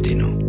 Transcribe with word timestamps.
दिनु 0.00 0.47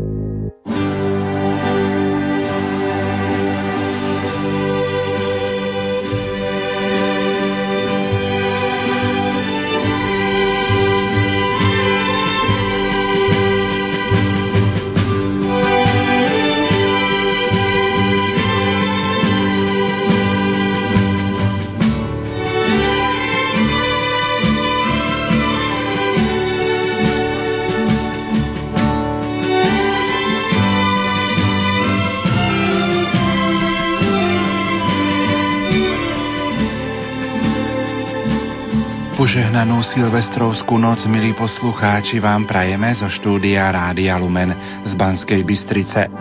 Silvestrovskú 39.80 40.76
noc, 40.76 41.08
milí 41.08 41.32
poslucháči, 41.32 42.20
vám 42.20 42.44
prajeme 42.44 42.92
zo 43.00 43.08
štúdia 43.08 43.72
Rádia 43.72 44.20
Lumen 44.20 44.52
z 44.84 44.92
Banskej 45.00 45.40
Bystrice. 45.48 46.12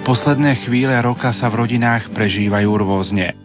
Posledné 0.00 0.64
chvíle 0.64 0.96
roka 1.04 1.28
sa 1.36 1.52
v 1.52 1.60
rodinách 1.60 2.08
prežívajú 2.16 2.70
rôzne. 2.72 3.36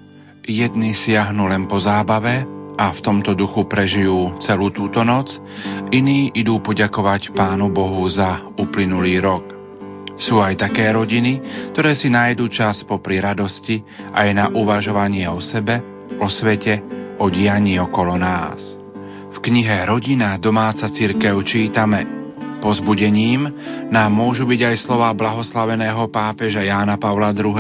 Jedni 0.48 0.96
siahnu 0.96 1.52
len 1.52 1.68
po 1.68 1.84
zábave 1.84 2.48
a 2.80 2.96
v 2.96 3.00
tomto 3.04 3.36
duchu 3.36 3.68
prežijú 3.68 4.40
celú 4.40 4.72
túto 4.72 5.04
noc, 5.04 5.36
iní 5.92 6.32
idú 6.32 6.64
poďakovať 6.64 7.36
Pánu 7.36 7.70
Bohu 7.76 8.08
za 8.08 8.42
uplynulý 8.56 9.20
rok. 9.20 9.44
Sú 10.16 10.40
aj 10.40 10.64
také 10.64 10.88
rodiny, 10.96 11.44
ktoré 11.76 12.00
si 12.00 12.08
nájdu 12.08 12.48
čas 12.48 12.88
popri 12.88 13.20
radosti 13.20 13.84
aj 14.16 14.28
na 14.32 14.46
uvažovanie 14.48 15.28
o 15.28 15.44
sebe, 15.44 15.84
o 16.24 16.32
svete, 16.32 16.80
o 17.20 17.28
dianí 17.28 17.78
okolo 17.78 18.16
nás 18.16 18.81
knihe 19.42 19.90
Rodina 19.90 20.38
domáca 20.38 20.86
církev 20.94 21.34
čítame 21.42 22.22
Pozbudením 22.62 23.50
nám 23.90 24.14
môžu 24.14 24.46
byť 24.46 24.62
aj 24.70 24.76
slova 24.86 25.10
blahoslaveného 25.18 26.14
pápeža 26.14 26.62
Jána 26.62 27.02
Pavla 27.02 27.34
II., 27.34 27.58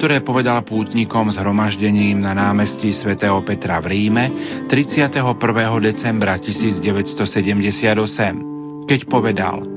ktoré 0.00 0.24
povedal 0.24 0.64
pútnikom 0.64 1.28
zhromaždením 1.36 2.16
na 2.16 2.32
námestí 2.32 2.96
svätého 2.96 3.36
Petra 3.44 3.76
v 3.84 3.92
Ríme 3.92 4.24
31. 4.72 5.20
decembra 5.84 6.40
1978, 6.40 8.88
keď 8.88 9.00
povedal 9.04 9.68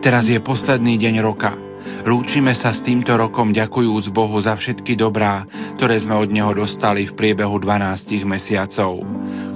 Teraz 0.00 0.24
je 0.26 0.40
posledný 0.42 0.96
deň 0.96 1.14
roka, 1.22 1.69
Lúčime 2.06 2.56
sa 2.56 2.72
s 2.72 2.80
týmto 2.80 3.12
rokom 3.16 3.52
ďakujúc 3.52 4.08
Bohu 4.12 4.36
za 4.40 4.56
všetky 4.56 4.96
dobrá, 4.96 5.44
ktoré 5.76 6.00
sme 6.00 6.16
od 6.16 6.28
Neho 6.32 6.52
dostali 6.56 7.08
v 7.08 7.16
priebehu 7.16 7.60
12 7.60 8.24
mesiacov. 8.24 9.04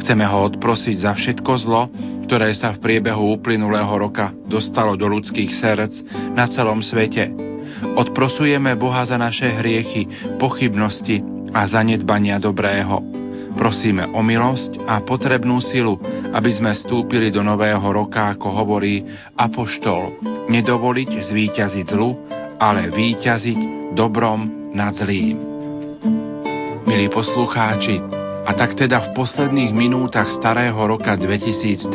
Chceme 0.05 0.25
Ho 0.28 0.39
odprosiť 0.52 0.97
za 1.05 1.12
všetko 1.17 1.52
zlo, 1.64 1.89
ktoré 2.28 2.52
sa 2.56 2.72
v 2.75 2.83
priebehu 2.83 3.36
uplynulého 3.36 3.92
roka 3.95 4.33
dostalo 4.48 4.97
do 4.97 5.08
ľudských 5.08 5.50
srdc 5.61 5.95
na 6.33 6.48
celom 6.50 6.80
svete. 6.80 7.30
Odprosujeme 7.95 8.75
Boha 8.80 9.05
za 9.05 9.20
naše 9.20 9.48
hriechy, 9.61 10.34
pochybnosti 10.41 11.20
a 11.52 11.69
zanedbania 11.69 12.41
dobrého. 12.41 13.13
Prosíme 13.55 14.10
o 14.10 14.20
milosť 14.20 14.83
a 14.84 14.98
potrebnú 15.00 15.62
silu, 15.62 15.97
aby 16.34 16.50
sme 16.50 16.74
vstúpili 16.74 17.30
do 17.30 17.41
nového 17.41 17.86
roka, 17.94 18.34
ako 18.34 18.50
hovorí 18.50 19.06
Apoštol, 19.38 20.19
nedovoliť 20.50 21.11
zvíťaziť 21.30 21.86
zlu, 21.94 22.19
ale 22.58 22.91
výťaziť 22.91 23.94
dobrom 23.94 24.70
nad 24.74 24.92
zlým. 24.98 25.38
Milí 26.84 27.06
poslucháči, 27.08 28.23
a 28.44 28.52
tak 28.52 28.76
teda 28.76 29.00
v 29.00 29.08
posledných 29.16 29.72
minútach 29.72 30.28
starého 30.36 30.77
roka 30.77 31.16
2013 31.16 31.88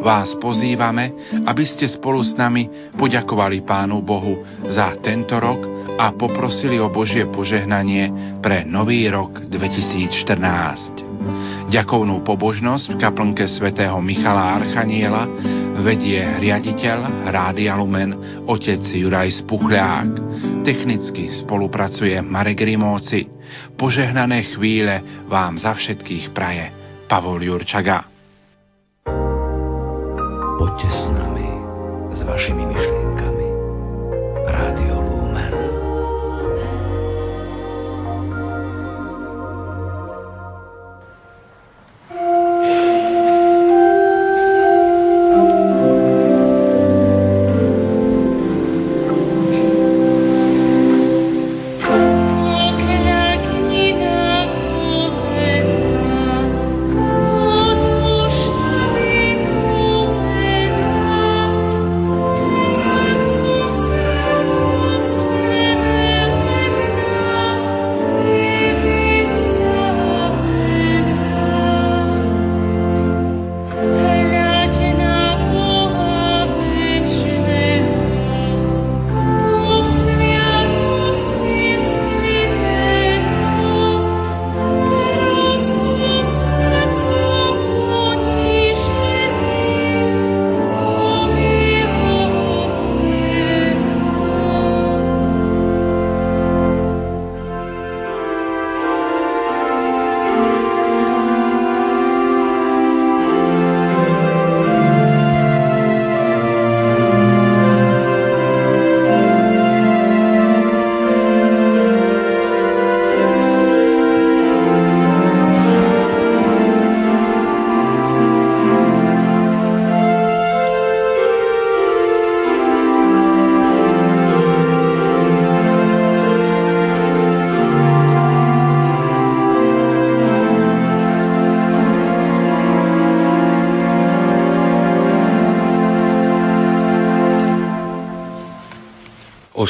vás 0.00 0.30
pozývame, 0.38 1.34
aby 1.42 1.64
ste 1.66 1.90
spolu 1.90 2.22
s 2.22 2.38
nami 2.38 2.94
poďakovali 2.94 3.66
Pánu 3.66 3.98
Bohu 4.06 4.46
za 4.70 4.94
tento 5.02 5.34
rok 5.42 5.60
a 5.98 6.14
poprosili 6.14 6.78
o 6.78 6.88
Božie 6.94 7.26
požehnanie 7.26 8.38
pre 8.38 8.62
nový 8.62 9.10
rok 9.10 9.42
2014. 9.50 11.01
Ďakovnú 11.72 12.20
pobožnosť 12.26 12.94
v 12.94 13.00
kaplnke 13.00 13.44
svätého 13.48 13.96
Michala 14.04 14.60
Archaniela 14.60 15.24
vedie 15.80 16.20
riaditeľ 16.20 17.28
Rádia 17.32 17.74
Lumen 17.80 18.42
otec 18.44 18.84
Juraj 18.84 19.42
Spuchľák. 19.42 20.10
Technicky 20.62 21.32
spolupracuje 21.32 22.20
Marek 22.20 22.62
Rimóci. 22.62 23.26
Požehnané 23.74 24.52
chvíle 24.52 25.26
vám 25.26 25.58
za 25.58 25.74
všetkých 25.74 26.30
praje 26.30 26.70
Pavol 27.10 27.42
Jurčaga. 27.42 28.06
Poďte 30.60 30.88
s 30.88 31.02
nami, 31.10 31.48
s 32.14 32.20
vašimi 32.22 32.64
myšlienkami. 32.68 33.01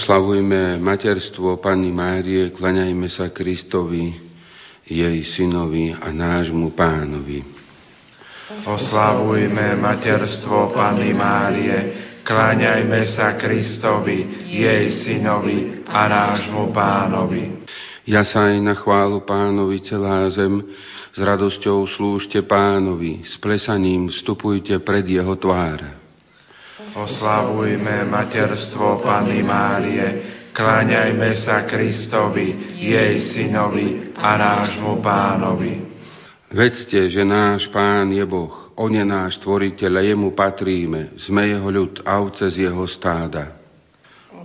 Oslavujme 0.02 0.82
materstvo 0.82 1.62
Panny 1.62 1.94
Márie, 1.94 2.50
klaňajme 2.50 3.06
sa 3.06 3.30
Kristovi, 3.30 4.10
jej 4.82 5.18
synovi 5.30 5.94
a 5.94 6.10
nášmu 6.10 6.74
pánovi. 6.74 7.38
Oslavujme 8.66 9.78
materstvo 9.78 10.74
Panny 10.74 11.14
Márie, 11.14 11.78
kláňajme 12.26 13.14
sa 13.14 13.38
Kristovi, 13.38 14.50
jej 14.50 14.90
synovi 15.06 15.86
a 15.86 16.10
nášmu 16.10 16.74
pánovi. 16.74 17.62
Ja 18.02 18.26
sa 18.26 18.50
aj 18.50 18.58
na 18.58 18.74
chválu 18.74 19.22
pánovi 19.22 19.86
celá 19.86 20.26
zem, 20.34 20.66
s 21.14 21.18
radosťou 21.22 21.86
slúžte 21.86 22.42
pánovi, 22.42 23.22
s 23.22 23.38
plesaním 23.38 24.10
vstupujte 24.10 24.82
pred 24.82 25.06
jeho 25.06 25.38
tvár. 25.38 26.01
Oslavujme 26.92 28.04
materstvo 28.04 29.00
Panny 29.00 29.40
Márie, 29.40 30.06
kláňajme 30.52 31.30
sa 31.40 31.64
Kristovi, 31.64 32.76
jej 32.76 33.16
synovi 33.32 34.12
a 34.12 34.36
nášmu 34.36 35.00
pánovi. 35.00 35.88
Vedzte, 36.52 37.08
že 37.08 37.24
náš 37.24 37.72
pán 37.72 38.12
je 38.12 38.20
Boh, 38.28 38.76
on 38.76 38.92
je 38.92 39.00
náš 39.08 39.40
tvoriteľ 39.40 39.92
a 39.96 40.02
jemu 40.04 40.36
patríme, 40.36 41.16
sme 41.16 41.48
jeho 41.48 41.68
ľud 41.72 42.04
ovce 42.04 42.52
z 42.52 42.68
jeho 42.68 42.84
stáda. 42.84 43.56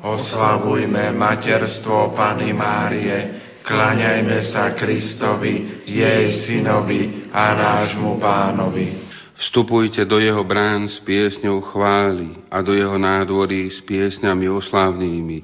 Oslavujme 0.08 1.12
materstvo 1.20 2.16
Panny 2.16 2.56
Márie, 2.56 3.48
Kláňajme 3.68 4.48
sa 4.48 4.72
Kristovi, 4.80 5.84
jej 5.84 6.48
synovi 6.48 7.28
a 7.36 7.52
nášmu 7.52 8.16
pánovi. 8.16 9.07
Vstupujte 9.38 10.02
do 10.10 10.18
jeho 10.18 10.42
brán 10.42 10.90
s 10.90 10.98
piesňou 11.06 11.62
chvály 11.62 12.34
a 12.50 12.62
do 12.66 12.74
jeho 12.74 12.98
nádvorí 12.98 13.70
s 13.70 13.86
piesňami 13.86 14.50
oslávnými. 14.50 15.38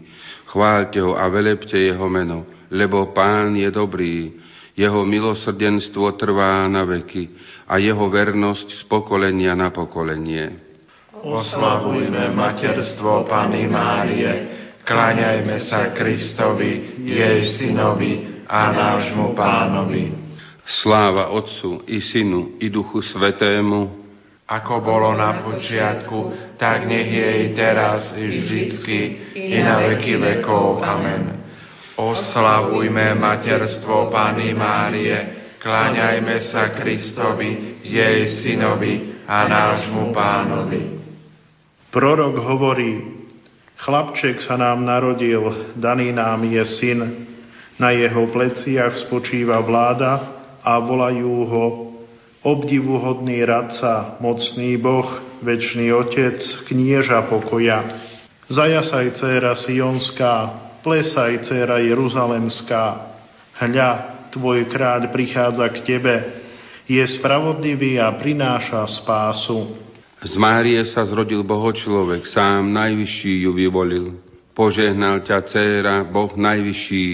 Chváľte 0.50 0.98
ho 1.02 1.14
a 1.14 1.30
velepte 1.30 1.78
jeho 1.78 2.10
meno, 2.10 2.46
lebo 2.74 3.14
pán 3.14 3.54
je 3.54 3.70
dobrý, 3.70 4.34
jeho 4.74 5.06
milosrdenstvo 5.06 6.18
trvá 6.18 6.66
na 6.66 6.82
veky 6.82 7.30
a 7.70 7.78
jeho 7.78 8.10
vernosť 8.10 8.82
z 8.82 8.82
pokolenia 8.90 9.54
na 9.54 9.70
pokolenie. 9.70 10.74
Oslavujme 11.14 12.34
materstvo 12.34 13.30
Pany 13.30 13.70
Márie, 13.70 14.54
Kláňajme 14.84 15.64
sa 15.64 15.96
Kristovi, 15.96 17.00
jej 17.00 17.56
synovi 17.56 18.44
a 18.44 18.68
nášmu 18.76 19.32
pánovi. 19.32 20.23
Sláva 20.64 21.28
Otcu 21.28 21.84
i 21.88 22.00
Synu 22.00 22.56
i 22.64 22.72
Duchu 22.72 23.04
Svetému, 23.04 24.04
ako 24.48 24.80
bolo 24.80 25.12
na 25.16 25.44
počiatku, 25.44 26.32
tak 26.60 26.88
nech 26.88 27.08
je 27.08 27.30
i 27.44 27.48
teraz, 27.56 28.16
i 28.16 28.24
vždycky, 28.28 28.98
i 29.36 29.60
na 29.60 29.80
veky 29.80 30.20
vekov. 30.20 30.84
Amen. 30.84 31.44
Oslavujme 31.96 33.16
materstvo 33.16 34.12
Pany 34.12 34.56
Márie, 34.56 35.18
kláňajme 35.60 36.36
sa 36.48 36.76
Kristovi, 36.76 37.84
jej 37.84 38.44
synovi 38.44 39.24
a 39.28 39.48
nášmu 39.48 40.12
pánovi. 40.16 40.82
Prorok 41.92 42.36
hovorí, 42.40 43.14
Chlapček 43.84 44.40
sa 44.48 44.56
nám 44.56 44.86
narodil, 44.88 45.76
daný 45.76 46.16
nám 46.16 46.40
je 46.48 46.64
syn, 46.80 47.00
na 47.76 47.92
jeho 47.92 48.32
pleciach 48.32 48.96
spočíva 49.10 49.60
vláda 49.60 50.33
a 50.64 50.80
volajú 50.80 51.36
ho 51.44 51.66
obdivuhodný 52.44 53.44
radca, 53.44 54.20
mocný 54.20 54.80
Boh, 54.80 55.08
väčší 55.44 55.92
Otec, 55.92 56.40
knieža 56.68 57.28
pokoja. 57.28 57.84
Zajasaj, 58.52 59.16
dcera 59.16 59.56
Sionská, 59.60 60.36
plesaj, 60.84 61.48
dcera 61.48 61.80
Jeruzalemská. 61.84 62.84
Hľa, 63.60 63.92
tvoj 64.36 64.68
kráľ 64.68 65.12
prichádza 65.12 65.68
k 65.72 65.78
tebe, 65.88 66.16
je 66.84 67.04
spravodlivý 67.20 67.96
a 68.00 68.12
prináša 68.20 68.84
spásu. 69.04 69.80
Z 70.24 70.36
Márie 70.40 70.80
sa 70.92 71.04
zrodil 71.08 71.44
Bohočlovek, 71.44 72.28
sám 72.32 72.72
najvyšší 72.72 73.48
ju 73.48 73.52
vyvolil. 73.56 74.06
Požehnal 74.56 75.24
ťa, 75.24 75.38
dcéra, 75.48 75.96
Boh 76.08 76.32
najvyšší, 76.36 77.08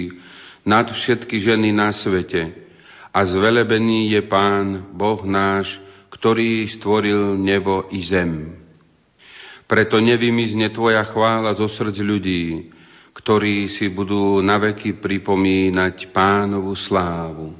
nad 0.66 0.90
všetky 0.90 1.42
ženy 1.42 1.74
na 1.74 1.90
svete. 1.94 2.69
A 3.10 3.26
zvelebený 3.26 4.14
je 4.14 4.22
Pán, 4.26 4.94
Boh 4.94 5.22
náš, 5.26 5.70
ktorý 6.14 6.70
stvoril 6.78 7.38
nebo 7.38 7.90
i 7.90 8.06
zem. 8.06 8.54
Preto 9.70 10.02
nevymizne 10.02 10.74
Tvoja 10.74 11.06
chvála 11.06 11.54
zo 11.54 11.70
srdc 11.70 11.98
ľudí, 12.02 12.74
ktorí 13.14 13.70
si 13.78 13.90
budú 13.94 14.42
naveky 14.42 14.98
pripomínať 14.98 16.10
pánovu 16.10 16.74
slávu. 16.74 17.54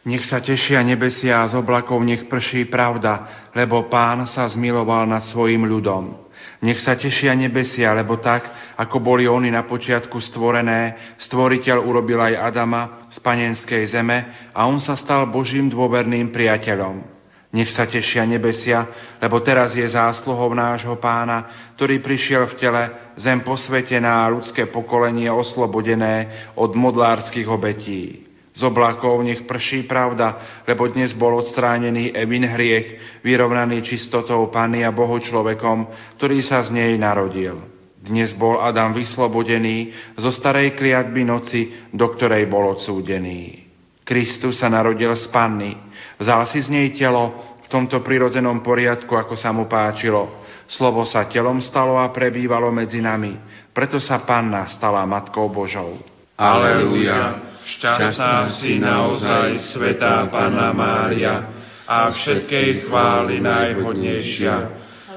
Nech 0.00 0.24
sa 0.24 0.40
tešia 0.40 0.80
nebesia 0.80 1.44
a 1.44 1.50
z 1.50 1.60
oblakov 1.60 2.00
nech 2.00 2.24
prší 2.24 2.72
pravda, 2.72 3.50
lebo 3.52 3.90
pán 3.92 4.24
sa 4.30 4.48
zmiloval 4.48 5.04
nad 5.04 5.28
svojim 5.28 5.66
ľudom. 5.68 6.29
Nech 6.60 6.80
sa 6.84 6.96
tešia 6.96 7.32
nebesia, 7.32 7.96
lebo 7.96 8.20
tak, 8.20 8.74
ako 8.76 9.00
boli 9.00 9.24
oni 9.24 9.48
na 9.48 9.64
počiatku 9.64 10.20
stvorené, 10.20 11.16
stvoriteľ 11.16 11.80
urobil 11.80 12.20
aj 12.20 12.40
Adama 12.52 13.08
z 13.08 13.18
panenskej 13.24 13.88
zeme 13.88 14.50
a 14.52 14.68
on 14.68 14.76
sa 14.80 14.96
stal 14.96 15.28
Božím 15.28 15.72
dôverným 15.72 16.28
priateľom. 16.28 17.20
Nech 17.50 17.74
sa 17.74 17.82
tešia 17.82 18.22
nebesia, 18.22 18.86
lebo 19.18 19.42
teraz 19.42 19.74
je 19.74 19.82
zásluhou 19.82 20.54
nášho 20.54 20.94
pána, 21.02 21.72
ktorý 21.74 21.98
prišiel 21.98 22.46
v 22.46 22.56
tele, 22.62 22.82
zem 23.18 23.42
posvetená 23.42 24.22
a 24.22 24.30
ľudské 24.30 24.70
pokolenie 24.70 25.26
oslobodené 25.26 26.48
od 26.54 26.70
modlárskych 26.78 27.50
obetí. 27.50 28.29
Z 28.60 28.68
oblakov 28.68 29.24
nech 29.24 29.48
prší 29.48 29.88
pravda, 29.88 30.60
lebo 30.68 30.84
dnes 30.92 31.16
bol 31.16 31.40
odstránený 31.40 32.12
Evin 32.12 32.44
hriech, 32.44 33.16
vyrovnaný 33.24 33.80
čistotou 33.80 34.52
Panny 34.52 34.84
a 34.84 34.92
Bohu 34.92 35.16
človekom, 35.16 35.88
ktorý 36.20 36.44
sa 36.44 36.60
z 36.68 36.76
nej 36.76 36.92
narodil. 37.00 37.56
Dnes 37.96 38.36
bol 38.36 38.60
Adam 38.60 38.92
vyslobodený 38.92 39.96
zo 40.20 40.28
starej 40.28 40.76
kliatby 40.76 41.24
noci, 41.24 41.88
do 41.88 42.04
ktorej 42.12 42.52
bol 42.52 42.76
odsúdený. 42.76 43.64
Kristus 44.04 44.60
sa 44.60 44.68
narodil 44.68 45.16
z 45.16 45.24
Panny, 45.32 45.72
vzal 46.20 46.44
si 46.52 46.60
z 46.60 46.68
nej 46.68 46.92
telo 46.92 47.56
v 47.64 47.66
tomto 47.72 48.04
prirodzenom 48.04 48.60
poriadku, 48.60 49.16
ako 49.16 49.40
sa 49.40 49.56
mu 49.56 49.72
páčilo. 49.72 50.44
Slovo 50.68 51.08
sa 51.08 51.24
telom 51.32 51.64
stalo 51.64 51.96
a 51.96 52.12
prebývalo 52.12 52.68
medzi 52.68 53.00
nami, 53.00 53.40
preto 53.72 53.96
sa 53.96 54.20
Panna 54.20 54.68
stala 54.68 55.08
Matkou 55.08 55.48
Božou. 55.48 55.96
Aleluja. 56.36 57.49
Šťastná 57.60 58.56
si 58.60 58.80
naozaj, 58.80 59.60
Svetá 59.72 60.24
Panna 60.32 60.72
Mária, 60.72 61.60
a 61.90 62.14
všetkej 62.14 62.86
chvály 62.86 63.42
najhodnejšia, 63.42 64.56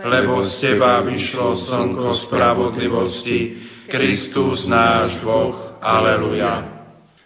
lebo 0.10 0.42
z 0.42 0.51
Teba 0.57 1.06
vyšlo 1.06 1.62
slnko 1.62 2.18
spravodlivosti, 2.25 3.62
Kristus 3.86 4.66
náš 4.66 5.22
Boh. 5.22 5.78
Aleluja. 5.78 6.74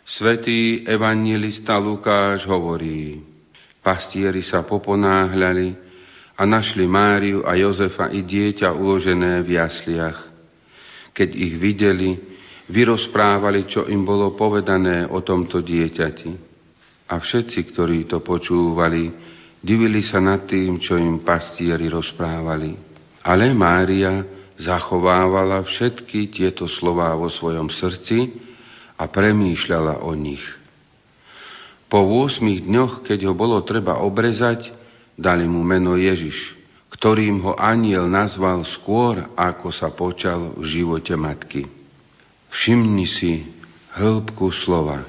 Svetý 0.04 0.84
evangelista 0.84 1.80
Lukáš 1.80 2.44
hovorí, 2.44 3.24
pastieri 3.80 4.44
sa 4.44 4.68
poponáhľali 4.68 5.80
a 6.36 6.44
našli 6.44 6.84
Máriu 6.84 7.48
a 7.48 7.56
Jozefa 7.56 8.12
i 8.12 8.28
dieťa 8.28 8.76
uložené 8.76 9.48
v 9.48 9.56
jasliach. 9.56 10.28
Keď 11.16 11.30
ich 11.34 11.56
videli, 11.56 12.20
vyrozprávali, 12.68 13.68
čo 13.68 13.88
im 13.88 14.04
bolo 14.04 14.36
povedané 14.36 15.08
o 15.08 15.24
tomto 15.24 15.64
dieťati. 15.64 16.32
A 17.08 17.16
všetci, 17.20 17.60
ktorí 17.72 18.08
to 18.12 18.20
počúvali, 18.20 19.12
divili 19.64 20.04
sa 20.04 20.20
nad 20.20 20.44
tým, 20.44 20.80
čo 20.80 21.00
im 21.00 21.24
pastieri 21.24 21.88
rozprávali. 21.88 22.76
Ale 23.24 23.56
Mária 23.56 24.24
zachovávala 24.60 25.64
všetky 25.64 26.32
tieto 26.32 26.68
slová 26.68 27.16
vo 27.16 27.32
svojom 27.32 27.72
srdci 27.72 28.36
a 29.00 29.08
premýšľala 29.08 30.04
o 30.04 30.12
nich. 30.18 30.44
Po 31.88 32.04
8 32.04 32.44
dňoch, 32.44 33.08
keď 33.08 33.32
ho 33.32 33.34
bolo 33.38 33.64
treba 33.64 34.04
obrezať, 34.04 34.76
dali 35.16 35.48
mu 35.48 35.64
meno 35.64 35.96
Ježiš, 35.96 36.36
ktorým 36.92 37.40
ho 37.48 37.54
aniel 37.56 38.12
nazval 38.12 38.68
skôr, 38.76 39.32
ako 39.40 39.72
sa 39.72 39.88
počal 39.96 40.52
v 40.60 40.66
živote 40.68 41.16
matky. 41.16 41.77
Všimni 42.52 43.06
si 43.08 43.32
hĺbku 43.98 44.50
slova. 44.64 45.04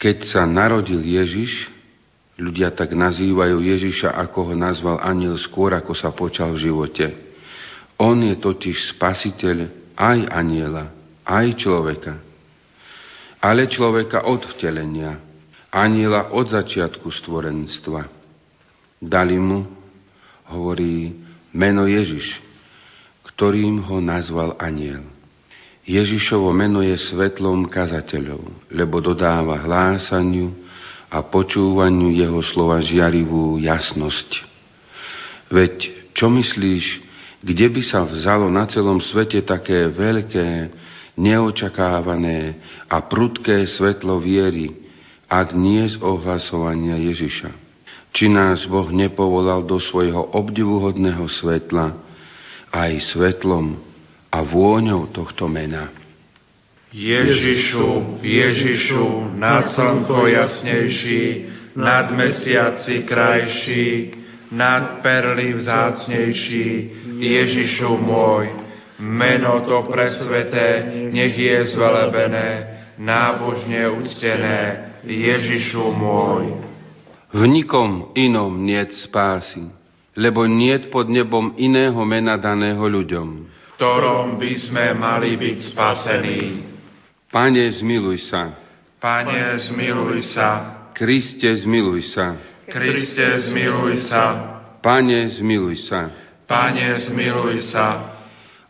Keď 0.00 0.16
sa 0.32 0.48
narodil 0.48 1.04
Ježiš, 1.04 1.68
ľudia 2.40 2.72
tak 2.72 2.96
nazývajú 2.96 3.60
Ježiša, 3.60 4.16
ako 4.16 4.52
ho 4.52 4.54
nazval 4.56 4.96
aniel 5.04 5.36
skôr, 5.36 5.76
ako 5.76 5.92
sa 5.92 6.08
počal 6.14 6.56
v 6.56 6.70
živote. 6.70 7.06
On 8.00 8.16
je 8.16 8.32
totiž 8.32 8.96
spasiteľ 8.96 9.68
aj 9.98 10.18
aniela, 10.32 10.88
aj 11.28 11.46
človeka. 11.60 12.16
Ale 13.44 13.68
človeka 13.68 14.24
od 14.24 14.40
vtelenia, 14.56 15.20
aniela 15.68 16.32
od 16.32 16.48
začiatku 16.48 17.12
stvorenstva. 17.20 18.08
Dali 19.00 19.36
mu, 19.36 19.68
hovorí, 20.48 21.12
meno 21.52 21.84
Ježiš, 21.84 22.40
ktorým 23.32 23.84
ho 23.84 24.00
nazval 24.00 24.56
aniel. 24.56 25.04
Ježišovo 25.90 26.54
meno 26.54 26.86
je 26.86 26.94
svetlom 26.94 27.66
kazateľov, 27.66 28.70
lebo 28.70 29.02
dodáva 29.02 29.58
hlásaniu 29.58 30.54
a 31.10 31.18
počúvaniu 31.26 32.14
jeho 32.14 32.38
slova 32.46 32.78
žiarivú 32.78 33.58
jasnosť. 33.58 34.46
Veď 35.50 35.74
čo 36.14 36.30
myslíš, 36.30 36.84
kde 37.42 37.66
by 37.74 37.82
sa 37.82 38.06
vzalo 38.06 38.46
na 38.46 38.70
celom 38.70 39.02
svete 39.02 39.42
také 39.42 39.90
veľké, 39.90 40.70
neočakávané 41.18 42.54
a 42.86 43.02
prudké 43.02 43.66
svetlo 43.74 44.22
viery, 44.22 44.70
ak 45.26 45.58
nie 45.58 45.90
z 45.90 45.98
ohlasovania 45.98 47.02
Ježiša? 47.02 47.50
Či 48.14 48.30
nás 48.30 48.62
Boh 48.70 48.86
nepovolal 48.94 49.66
do 49.66 49.82
svojho 49.82 50.38
obdivuhodného 50.38 51.26
svetla, 51.26 51.98
aj 52.70 53.10
svetlom 53.10 53.89
a 54.30 54.38
vôňou 54.46 55.10
tohto 55.10 55.50
mena. 55.50 55.90
Ježišu, 56.90 58.18
Ježišu, 58.22 59.34
nad 59.38 59.70
slnko 59.74 60.26
jasnejší, 60.26 61.46
nad 61.78 62.10
mesiaci 62.10 63.06
krajší, 63.06 63.86
nad 64.50 64.98
perly 64.98 65.54
vzácnejší, 65.54 66.66
Ježišu 67.22 67.94
môj, 67.94 68.50
meno 68.98 69.62
to 69.62 69.86
presveté, 69.86 70.90
nech 71.14 71.38
je 71.38 71.78
zvelebené, 71.78 72.50
nábožne 72.98 73.86
uctené, 73.94 74.90
Ježišu 75.06 75.94
môj. 75.94 76.58
V 77.30 77.46
nikom 77.46 78.10
inom 78.18 78.66
niet 78.66 78.90
spásy, 79.06 79.70
lebo 80.18 80.50
niet 80.50 80.90
pod 80.90 81.06
nebom 81.06 81.54
iného 81.54 82.02
mena 82.02 82.34
daného 82.34 82.82
ľuďom. 82.82 83.59
Ktorom 83.80 84.36
by 84.36 84.52
sme 84.60 84.92
mali 84.92 85.40
byť 85.40 85.72
spasení. 85.72 86.68
Pane, 87.32 87.64
zmiluj 87.80 88.28
sa. 88.28 88.52
Pane, 89.00 89.56
zmiluj 89.56 90.20
sa. 90.36 90.48
Kriste, 90.92 91.48
zmiluj 91.64 92.12
sa. 92.12 92.36
Kriste, 92.68 93.24
zmiluj 93.48 94.04
sa. 94.04 94.24
Pane, 94.84 95.32
zmiluj 95.32 95.88
sa. 95.88 96.12
Pane, 96.44 97.08
zmiluj 97.08 97.72
sa. 97.72 98.20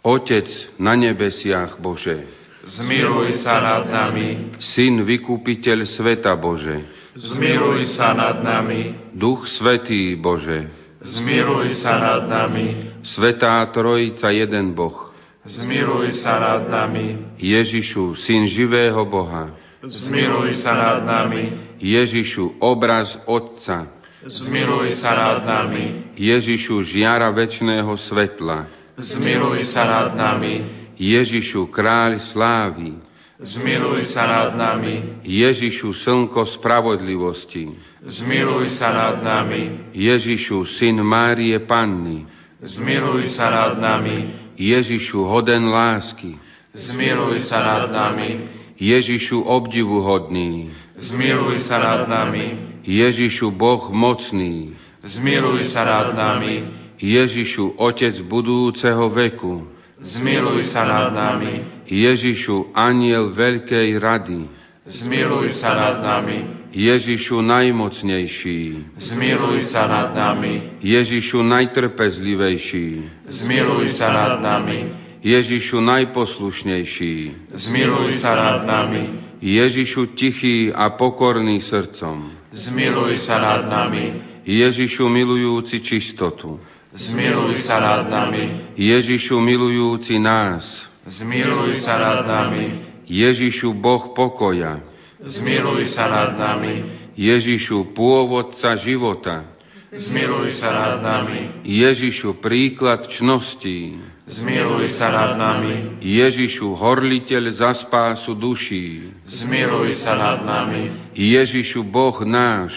Otec 0.06 0.46
na 0.78 0.94
nebesiach 0.94 1.82
Bože. 1.82 2.30
Zmiluj 2.70 3.42
sa 3.42 3.58
nad 3.58 3.90
nami. 3.90 4.62
Syn 4.62 5.02
vykúpiteľ 5.02 5.90
sveta 5.90 6.38
Bože. 6.38 6.86
Zmiluj 7.18 7.98
sa 7.98 8.14
nad 8.14 8.46
nami. 8.46 9.10
Duch 9.10 9.42
Svetý 9.58 10.14
Bože. 10.14 10.79
Zmiluj 11.00 11.80
sa 11.80 11.96
nad 11.96 12.22
nami. 12.28 12.92
Svetá 13.16 13.64
Trojica 13.72 14.28
jeden 14.28 14.76
Boh. 14.76 15.08
Zmiluj 15.48 16.20
sa 16.20 16.36
nad 16.36 16.68
nami. 16.68 17.36
Ježišu, 17.40 18.20
Syn 18.20 18.44
živého 18.52 19.00
Boha. 19.08 19.48
Zmiluj 19.80 20.60
sa 20.60 20.76
nad 20.76 21.08
nami. 21.08 21.56
Ježišu, 21.80 22.60
obraz 22.60 23.16
Otca. 23.24 23.88
Zmiluj 24.20 25.00
sa 25.00 25.16
nad 25.16 25.38
nami. 25.48 26.12
Ježišu, 26.20 26.84
žiara 26.84 27.32
väčšného 27.32 27.88
svetla. 28.04 28.68
Zmiluj 29.00 29.72
sa 29.72 29.88
nad 29.88 30.12
nami. 30.12 30.60
Ježišu, 31.00 31.72
kráľ 31.72 32.20
slávy. 32.36 33.00
Zmiluj 33.40 34.12
sa 34.12 34.28
nad 34.28 34.52
nami. 34.52 35.24
Ježišu, 35.24 35.96
slnko 36.04 36.44
spravodlivosti. 36.60 37.72
Zmiluj 38.04 38.76
sa 38.76 38.92
nad 38.92 39.24
nami. 39.24 39.96
Ježišu, 39.96 40.68
syn 40.76 41.00
Márie 41.00 41.56
Panny. 41.64 42.28
Zmiluj 42.60 43.32
sa 43.32 43.48
nad 43.48 43.72
nami. 43.80 44.28
Ježišu, 44.60 45.24
hoden 45.24 45.72
lásky. 45.72 46.36
Zmiluj 46.76 47.48
sa 47.48 47.64
nad 47.64 47.84
nami. 47.88 48.44
Ježišu, 48.76 49.40
obdivuhodný. 49.40 50.68
Zmiluj 51.00 51.64
sa 51.64 51.80
nad 51.80 52.12
nami. 52.12 52.76
Ježišu, 52.84 53.48
Boh 53.56 53.88
mocný. 53.88 54.76
Zmiluj 55.00 55.72
sa 55.72 55.88
nad 55.88 56.12
nami. 56.12 56.68
Ježišu, 57.00 57.80
Otec 57.80 58.20
budúceho 58.20 59.08
veku. 59.08 59.79
Zmiluj 60.00 60.72
sa 60.72 60.88
nad 60.88 61.12
nami. 61.12 61.84
Ježišu, 61.84 62.72
aniel 62.72 63.36
veľkej 63.36 64.00
rady. 64.00 64.48
Zmiluj 64.88 65.52
sa 65.60 65.76
nad 65.76 65.96
nami. 66.00 66.60
Ježišu 66.72 67.42
najmocnejší. 67.44 68.60
Zmiluj 68.96 69.58
sa 69.68 69.84
nad 69.90 70.16
nami. 70.16 70.80
Ježišu 70.80 71.44
najtrpezlivejší. 71.44 72.88
Zmiluj 73.28 73.86
sa 73.98 74.08
nad 74.08 74.34
nami. 74.40 74.80
Ježišu 75.20 75.84
najposlušnejší. 75.84 77.14
Zmiluj 77.52 78.24
sa 78.24 78.32
nad 78.32 78.58
nami. 78.64 79.04
Ježišu 79.44 80.16
tichý 80.16 80.72
a 80.72 80.96
pokorný 80.96 81.60
srdcom. 81.68 82.32
Zmiluj 82.56 83.20
sa 83.28 83.36
nad 83.36 83.68
nami. 83.68 84.16
Ježišu 84.48 85.04
milujúci 85.12 85.84
čistotu. 85.84 86.56
Zmiluj 86.90 87.62
sa 87.70 87.78
nad 87.78 88.10
nami. 88.10 88.74
Ježišu 88.74 89.38
milujúci 89.38 90.18
nás. 90.18 90.66
Zmiluj 91.06 91.86
sa 91.86 91.94
nad 91.94 92.26
nami. 92.26 92.82
Ježišu 93.06 93.78
Boh 93.78 94.10
pokoja. 94.10 94.82
Zmiluj 95.22 95.94
sa 95.94 96.10
nad 96.10 96.30
nami. 96.34 96.82
Ježišu 97.14 97.94
pôvodca 97.94 98.74
života. 98.82 99.46
Zmiluj 99.90 100.58
sa 100.58 100.70
nad 100.70 100.94
nami. 101.02 101.62
Ježišu 101.62 102.42
príklad 102.42 103.06
čností. 103.18 103.98
Zmiluj 104.26 104.94
sa 104.94 105.10
nad 105.10 105.38
nami. 105.38 105.98
Ježišu 106.02 106.74
horliteľ 106.74 107.54
za 107.54 107.70
spásu 107.86 108.34
duší. 108.34 109.14
Zmiluj 109.26 109.98
sa 110.02 110.18
nad 110.18 110.42
nami. 110.42 111.14
Ježišu 111.14 111.86
Boh 111.86 112.18
náš. 112.26 112.74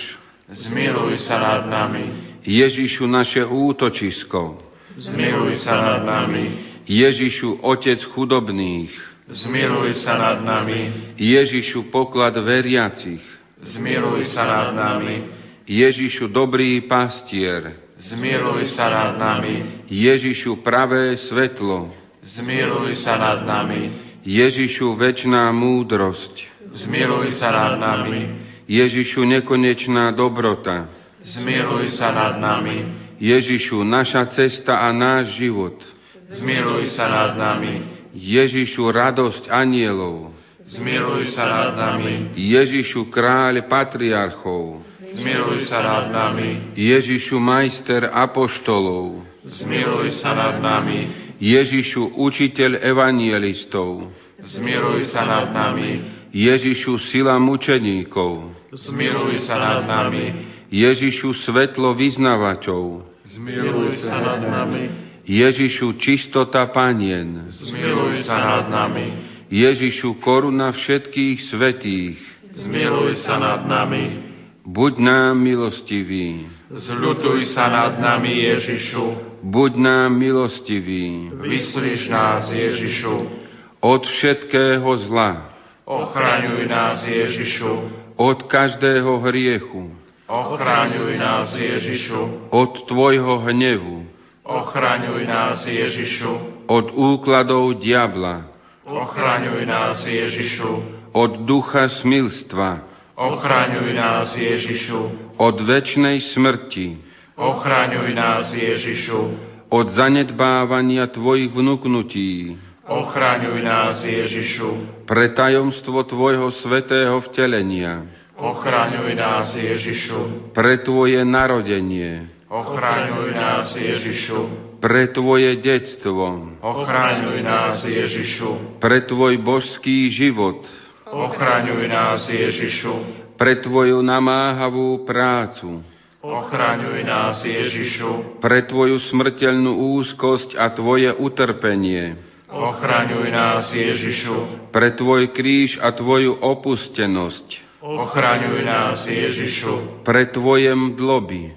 Zmiluj 0.50 1.22
sa 1.26 1.38
nad 1.38 1.62
nami. 1.70 2.33
Ježišu 2.44 3.08
naše 3.08 3.44
útočisko. 3.48 4.60
Zmiluj 5.00 5.64
sa 5.64 5.74
nad 5.80 6.02
nami. 6.06 6.76
Ježišu 6.86 7.64
Otec 7.64 8.04
chudobných. 8.12 8.92
Zmiluj 9.32 10.04
sa 10.04 10.20
nad 10.20 10.44
nami. 10.44 11.16
Ježišu 11.16 11.88
poklad 11.88 12.36
veriacich. 12.36 13.24
Zmiluj 13.64 14.28
sa 14.36 14.44
nad 14.44 14.70
nami. 14.76 15.24
Ježišu 15.64 16.28
dobrý 16.28 16.84
pastier. 16.84 17.80
Zmiluj 17.96 18.76
sa 18.76 18.92
nad 18.92 19.12
nami. 19.16 19.88
Ježišu 19.88 20.60
pravé 20.60 21.16
svetlo. 21.32 21.96
Zmiluj 22.28 23.00
sa 23.00 23.16
nad 23.16 23.48
nami. 23.48 23.96
Ježišu 24.28 25.00
väčná 25.00 25.48
múdrosť. 25.56 26.36
Zmiluj 26.76 27.40
sa 27.40 27.52
nad 27.56 27.80
nami. 27.80 28.44
Ježišu 28.68 29.24
nekonečná 29.24 30.12
dobrota. 30.12 30.92
Zmiluj 31.24 31.96
sa 31.96 32.12
nad 32.12 32.36
nami. 32.44 32.84
Ježišu 33.16 33.88
naša 33.88 34.28
cesta 34.36 34.84
a 34.84 34.92
náš 34.92 35.40
život. 35.40 35.80
Zmiluj 36.28 36.92
sa 36.92 37.08
nad 37.08 37.32
nami. 37.40 37.80
Ježišu 38.12 38.92
radosť 38.92 39.48
anielov. 39.48 40.36
Zmiluj 40.68 41.32
sa 41.32 41.48
nad 41.48 41.72
nami. 41.80 42.36
Ježišu 42.36 43.08
kráľ 43.08 43.64
patriarchov. 43.72 44.84
Zmiluj 45.00 45.64
sa 45.72 45.80
nad 45.80 46.06
nami. 46.12 46.76
Ježišu 46.76 47.40
majster 47.40 48.12
apoštolov. 48.12 49.24
Zmiluj 49.48 50.20
sa 50.20 50.36
nad 50.36 50.60
nami. 50.60 51.08
Ježišu 51.40 52.20
učiteľ 52.20 52.84
evangelistov. 52.84 54.12
Zmiluj 54.44 55.08
sa 55.08 55.24
nad 55.24 55.56
nami. 55.56 56.04
Ježišu 56.36 57.00
sila 57.08 57.40
mučeníkov. 57.40 58.52
Zmiluj 58.76 59.48
sa 59.48 59.56
nad 59.56 59.80
nami. 59.88 60.53
Ježišu 60.74 61.38
svetlo 61.46 61.94
vyznavačov. 61.94 63.06
Zmiluj 63.30 64.02
sa 64.02 64.18
nad 64.18 64.42
nami. 64.42 64.90
Ježišu 65.22 66.02
čistota 66.02 66.66
panien. 66.74 67.46
Zmiluj 67.54 68.26
sa 68.26 68.42
nad 68.42 68.66
nami. 68.74 69.06
Ježišu 69.54 70.18
koruna 70.18 70.74
všetkých 70.74 71.38
svetých. 71.54 72.18
Zmiluj 72.58 73.22
sa 73.22 73.38
nad 73.38 73.70
nami. 73.70 74.34
Buď 74.66 74.98
nám 74.98 75.38
milostivý. 75.38 76.50
Zľutuj 76.74 77.54
sa 77.54 77.70
nad 77.70 78.02
nami, 78.02 78.34
Ježišu. 78.34 79.06
Buď 79.46 79.78
nám 79.78 80.18
milostivý. 80.18 81.30
Vyslíš 81.38 82.10
nás, 82.10 82.50
Ježišu. 82.50 83.30
Od 83.78 84.02
všetkého 84.02 84.90
zla. 85.06 85.54
Ochraňuj 85.86 86.66
nás, 86.66 87.06
Ježišu. 87.06 87.74
Od 88.18 88.40
každého 88.50 89.22
hriechu. 89.22 90.03
Ochraňuj 90.34 91.14
nás, 91.22 91.54
Ježišu. 91.54 92.50
Od 92.50 92.90
Tvojho 92.90 93.46
hnevu. 93.46 94.02
Ochraňuj 94.42 95.30
nás, 95.30 95.62
Ježišu. 95.62 96.66
Od 96.66 96.90
úkladov 96.90 97.78
diabla. 97.78 98.50
Ochraňuj 98.82 99.62
nás, 99.70 100.02
Ježišu. 100.02 100.72
Od 101.14 101.46
ducha 101.46 101.86
smilstva. 102.02 102.82
Ochraňuj 103.14 103.94
nás, 103.94 104.34
Ježišu. 104.34 105.02
Od 105.38 105.56
väčšnej 105.62 106.18
smrti. 106.34 106.98
Ochraňuj 107.38 108.10
nás, 108.18 108.50
Ježišu. 108.58 109.22
Od 109.70 109.88
zanedbávania 109.94 111.14
Tvojich 111.14 111.54
vnúknutí. 111.54 112.58
Ochraňuj 112.90 113.62
nás, 113.62 114.02
Ježišu. 114.02 115.06
Pre 115.06 115.30
tajomstvo 115.38 116.02
Tvojho 116.10 116.50
svetého 116.66 117.22
vtelenia. 117.22 118.23
Ochraňuj 118.44 119.16
nás, 119.16 119.56
Ježišu. 119.56 120.52
Pre 120.52 120.76
Tvoje 120.84 121.24
narodenie. 121.24 122.28
Ochraňuj 122.52 123.32
nás, 123.32 123.72
Ježišu. 123.72 124.40
Pre 124.84 125.08
Tvoje 125.16 125.64
detstvo. 125.64 126.60
Ochraňuj 126.60 127.40
nás, 127.40 127.88
Ježišu. 127.88 128.84
Pre 128.84 129.00
Tvoj 129.08 129.40
božský 129.40 130.12
život. 130.12 130.60
Ochraňuj 131.08 131.88
nás, 131.88 132.28
Ježišu. 132.28 133.24
Pre 133.40 133.64
Tvoju 133.64 134.04
namáhavú 134.04 135.08
prácu. 135.08 135.80
Ochraňuj 136.20 137.00
nás, 137.00 137.40
Ježišu. 137.48 138.44
Pre 138.44 138.60
Tvoju 138.68 139.00
smrteľnú 139.08 139.72
úzkosť 140.04 140.60
a 140.60 140.68
Tvoje 140.76 141.16
utrpenie. 141.16 142.20
Ochraňuj 142.52 143.28
nás, 143.32 143.72
Ježišu. 143.72 144.68
Pre 144.76 144.90
Tvoj 145.00 145.32
kríž 145.32 145.80
a 145.80 145.96
Tvoju 145.96 146.44
opustenosť. 146.44 147.72
Ochraňuj 147.84 148.64
nás, 148.64 149.04
Ježišu. 149.04 150.08
Pre 150.08 150.24
Tvoje 150.32 150.72
mdloby. 150.72 151.52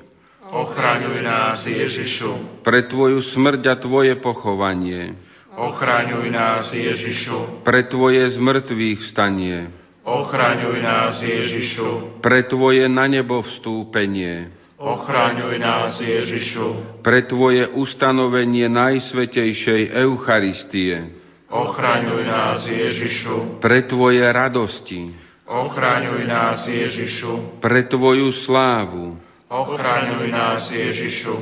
Ochraňuj 0.50 1.22
nás, 1.22 1.62
Ježišu. 1.62 2.66
Pre 2.66 2.82
Tvoju 2.90 3.22
smrť 3.30 3.62
a 3.70 3.74
Tvoje 3.78 4.18
pochovanie. 4.18 5.14
Ochraňuj 5.54 6.26
nás, 6.34 6.74
Ježišu. 6.74 7.62
Pre 7.62 7.86
Tvoje 7.86 8.26
zmrtvých 8.34 9.06
vstanie. 9.06 9.70
Ochraňuj 10.02 10.82
nás, 10.82 11.22
Ježišu. 11.22 12.18
Pre 12.18 12.42
Tvoje 12.50 12.90
na 12.90 13.06
nebo 13.06 13.46
vstúpenie. 13.46 14.50
Ochraňuj 14.82 15.54
nás, 15.62 16.02
Ježišu. 16.02 17.00
Pre 17.06 17.22
Tvoje 17.30 17.70
ustanovenie 17.70 18.66
Najsvetejšej 18.66 19.94
Eucharistie. 19.94 21.22
Ochraňuj 21.54 22.22
nás, 22.26 22.66
Ježišu. 22.66 23.62
Pre 23.62 23.78
Tvoje 23.86 24.26
radosti. 24.26 25.25
Ochraňuj 25.46 26.26
nás, 26.26 26.66
Ježišu. 26.66 27.62
Pre 27.62 27.82
Tvoju 27.86 28.34
slávu. 28.42 29.14
Ochraňuj 29.46 30.26
nás, 30.26 30.66
Ježišu. 30.74 31.38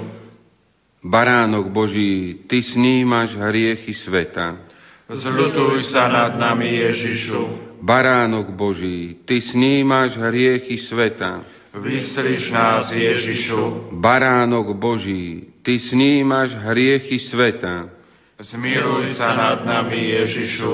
Baránok 1.01 1.73
Boží, 1.73 2.45
Ty 2.45 2.61
snímaš 2.69 3.33
hriechy 3.33 3.97
sveta. 4.05 4.61
Zľutuj 5.09 5.89
sa 5.89 6.09
nad 6.13 6.37
nami, 6.37 6.69
Ježišu. 6.69 7.41
Baránok 7.81 8.53
Boží, 8.53 9.25
Ty 9.25 9.41
snímaš 9.41 10.17
hriechy 10.21 10.85
sveta. 10.85 11.45
Vyslíš 11.73 12.53
nás, 12.53 12.93
Ježišu. 12.93 13.93
Baránok 14.01 14.77
Boží, 14.77 15.49
Ty 15.65 15.81
snímaš 15.81 16.53
hriechy 16.61 17.21
sveta. 17.33 17.89
Zmiluj 18.37 19.17
sa 19.17 19.33
nad 19.33 19.59
nami, 19.65 20.13
Ježišu. 20.13 20.73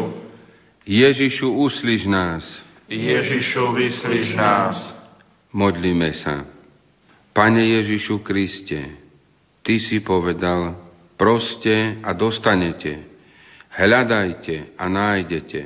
Ježišu, 0.83 1.47
uslíš 1.47 2.11
nás. 2.11 2.43
Ježišu, 2.91 3.71
vyslíš 3.71 4.35
nás. 4.35 4.75
Modlíme 5.55 6.11
sa. 6.19 6.43
Pane 7.31 7.63
Ježišu 7.63 8.19
Kriste, 8.27 8.99
Ty 9.63 9.79
si 9.79 10.03
povedal, 10.03 10.75
proste 11.15 12.03
a 12.03 12.11
dostanete, 12.11 13.07
hľadajte 13.71 14.75
a 14.75 14.85
nájdete, 14.91 15.61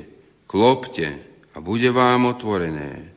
klopte 0.45 1.09
a 1.55 1.65
bude 1.65 1.89
vám 1.89 2.29
otvorené. 2.29 3.17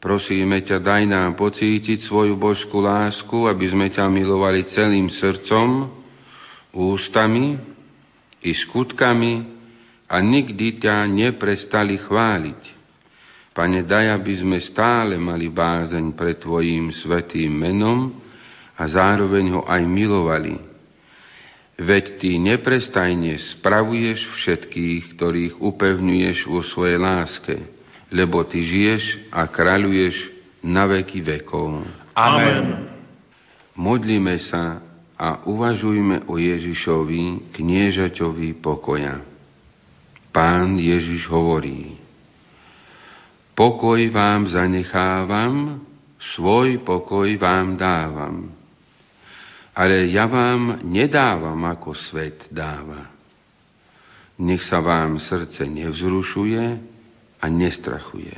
Prosíme 0.00 0.64
ťa, 0.64 0.80
daj 0.80 1.04
nám 1.04 1.36
pocítiť 1.36 2.08
svoju 2.08 2.40
božskú 2.40 2.80
lásku, 2.80 3.36
aby 3.44 3.68
sme 3.68 3.92
ťa 3.92 4.08
milovali 4.08 4.64
celým 4.72 5.12
srdcom, 5.12 5.92
ústami 6.72 7.60
i 8.40 8.52
skutkami 8.52 9.44
a 10.08 10.16
nikdy 10.24 10.80
ťa 10.80 11.04
neprestali 11.04 12.00
chváliť. 12.00 12.73
Pane, 13.54 13.86
daj, 13.86 14.18
aby 14.18 14.34
sme 14.34 14.58
stále 14.58 15.14
mali 15.14 15.46
bázeň 15.46 16.10
pred 16.18 16.42
Tvojím 16.42 16.90
svetým 16.90 17.54
menom 17.54 18.10
a 18.74 18.82
zároveň 18.90 19.54
ho 19.54 19.62
aj 19.62 19.82
milovali. 19.86 20.58
Veď 21.78 22.18
Ty 22.18 22.30
neprestajne 22.38 23.38
spravuješ 23.54 24.26
všetkých, 24.42 25.14
ktorých 25.14 25.54
upevňuješ 25.62 26.38
vo 26.50 26.66
svojej 26.66 26.98
láske, 26.98 27.54
lebo 28.10 28.42
Ty 28.42 28.58
žiješ 28.58 29.30
a 29.30 29.46
kráľuješ 29.46 30.34
na 30.66 30.90
veky 30.90 31.22
vekov. 31.22 31.86
Amen. 32.18 32.90
Modlíme 33.78 34.34
sa 34.50 34.82
a 35.14 35.46
uvažujme 35.46 36.26
o 36.26 36.42
Ježišovi, 36.42 37.54
kniežaťovi 37.54 38.58
pokoja. 38.58 39.22
Pán 40.34 40.74
Ježiš 40.78 41.30
hovorí, 41.30 41.93
pokoj 43.54 43.98
vám 44.10 44.50
zanechávam, 44.50 45.80
svoj 46.34 46.82
pokoj 46.82 47.30
vám 47.38 47.78
dávam. 47.78 48.50
Ale 49.74 50.10
ja 50.10 50.30
vám 50.30 50.86
nedávam, 50.86 51.58
ako 51.66 51.98
svet 51.98 52.46
dáva. 52.50 53.10
Nech 54.38 54.62
sa 54.66 54.82
vám 54.82 55.18
srdce 55.22 55.66
nevzrušuje 55.66 56.64
a 57.42 57.46
nestrachuje. 57.50 58.34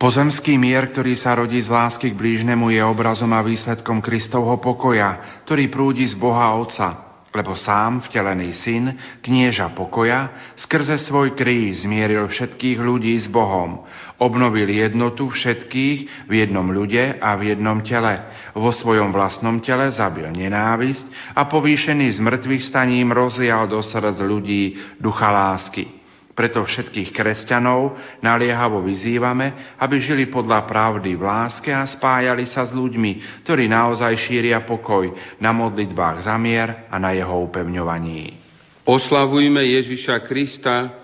Pozemský 0.00 0.56
mier, 0.56 0.88
ktorý 0.90 1.12
sa 1.12 1.36
rodí 1.36 1.60
z 1.60 1.68
lásky 1.68 2.10
k 2.10 2.18
blížnemu, 2.18 2.72
je 2.72 2.80
obrazom 2.80 3.30
a 3.36 3.44
výsledkom 3.44 4.00
Kristovho 4.00 4.56
pokoja, 4.56 5.42
ktorý 5.44 5.68
prúdi 5.68 6.08
z 6.08 6.16
Boha 6.16 6.56
Otca, 6.56 7.09
lebo 7.30 7.54
sám, 7.54 8.02
vtelený 8.10 8.50
syn, 8.58 8.84
knieža 9.22 9.70
pokoja, 9.78 10.52
skrze 10.58 10.98
svoj 11.06 11.38
kríž 11.38 11.86
zmieril 11.86 12.26
všetkých 12.26 12.82
ľudí 12.82 13.14
s 13.22 13.30
Bohom, 13.30 13.86
obnovil 14.18 14.66
jednotu 14.66 15.30
všetkých 15.30 16.26
v 16.26 16.32
jednom 16.32 16.66
ľude 16.66 17.22
a 17.22 17.38
v 17.38 17.54
jednom 17.54 17.78
tele. 17.86 18.18
Vo 18.58 18.74
svojom 18.74 19.14
vlastnom 19.14 19.62
tele 19.62 19.94
zabil 19.94 20.26
nenávisť 20.26 21.36
a 21.38 21.46
povýšený 21.46 22.18
z 22.18 22.18
mŕtvych 22.18 22.66
staním 22.66 23.14
rozlial 23.14 23.70
do 23.70 23.78
srdc 23.78 24.18
ľudí 24.26 24.62
ducha 24.98 25.30
lásky. 25.30 25.99
Preto 26.40 26.64
všetkých 26.64 27.12
kresťanov 27.12 28.00
naliehavo 28.24 28.80
vyzývame, 28.80 29.76
aby 29.76 30.00
žili 30.00 30.24
podľa 30.32 30.64
pravdy 30.64 31.12
v 31.12 31.20
láske 31.20 31.68
a 31.68 31.84
spájali 31.84 32.48
sa 32.48 32.64
s 32.64 32.72
ľuďmi, 32.72 33.44
ktorí 33.44 33.68
naozaj 33.68 34.16
šíria 34.24 34.64
pokoj 34.64 35.12
na 35.36 35.52
modlitbách 35.52 36.24
za 36.24 36.40
mier 36.40 36.88
a 36.88 36.96
na 36.96 37.12
jeho 37.12 37.44
upevňovaní. 37.44 38.40
Oslavujme 38.88 39.60
Ježiša 39.60 40.24
Krista, 40.24 40.96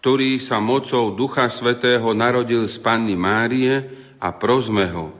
ktorý 0.00 0.40
sa 0.48 0.56
mocou 0.56 1.12
Ducha 1.12 1.52
Svetého 1.60 2.08
narodil 2.16 2.64
z 2.72 2.80
Panny 2.80 3.12
Márie 3.12 3.92
a 4.16 4.32
prosme 4.40 4.88
ho, 4.88 5.12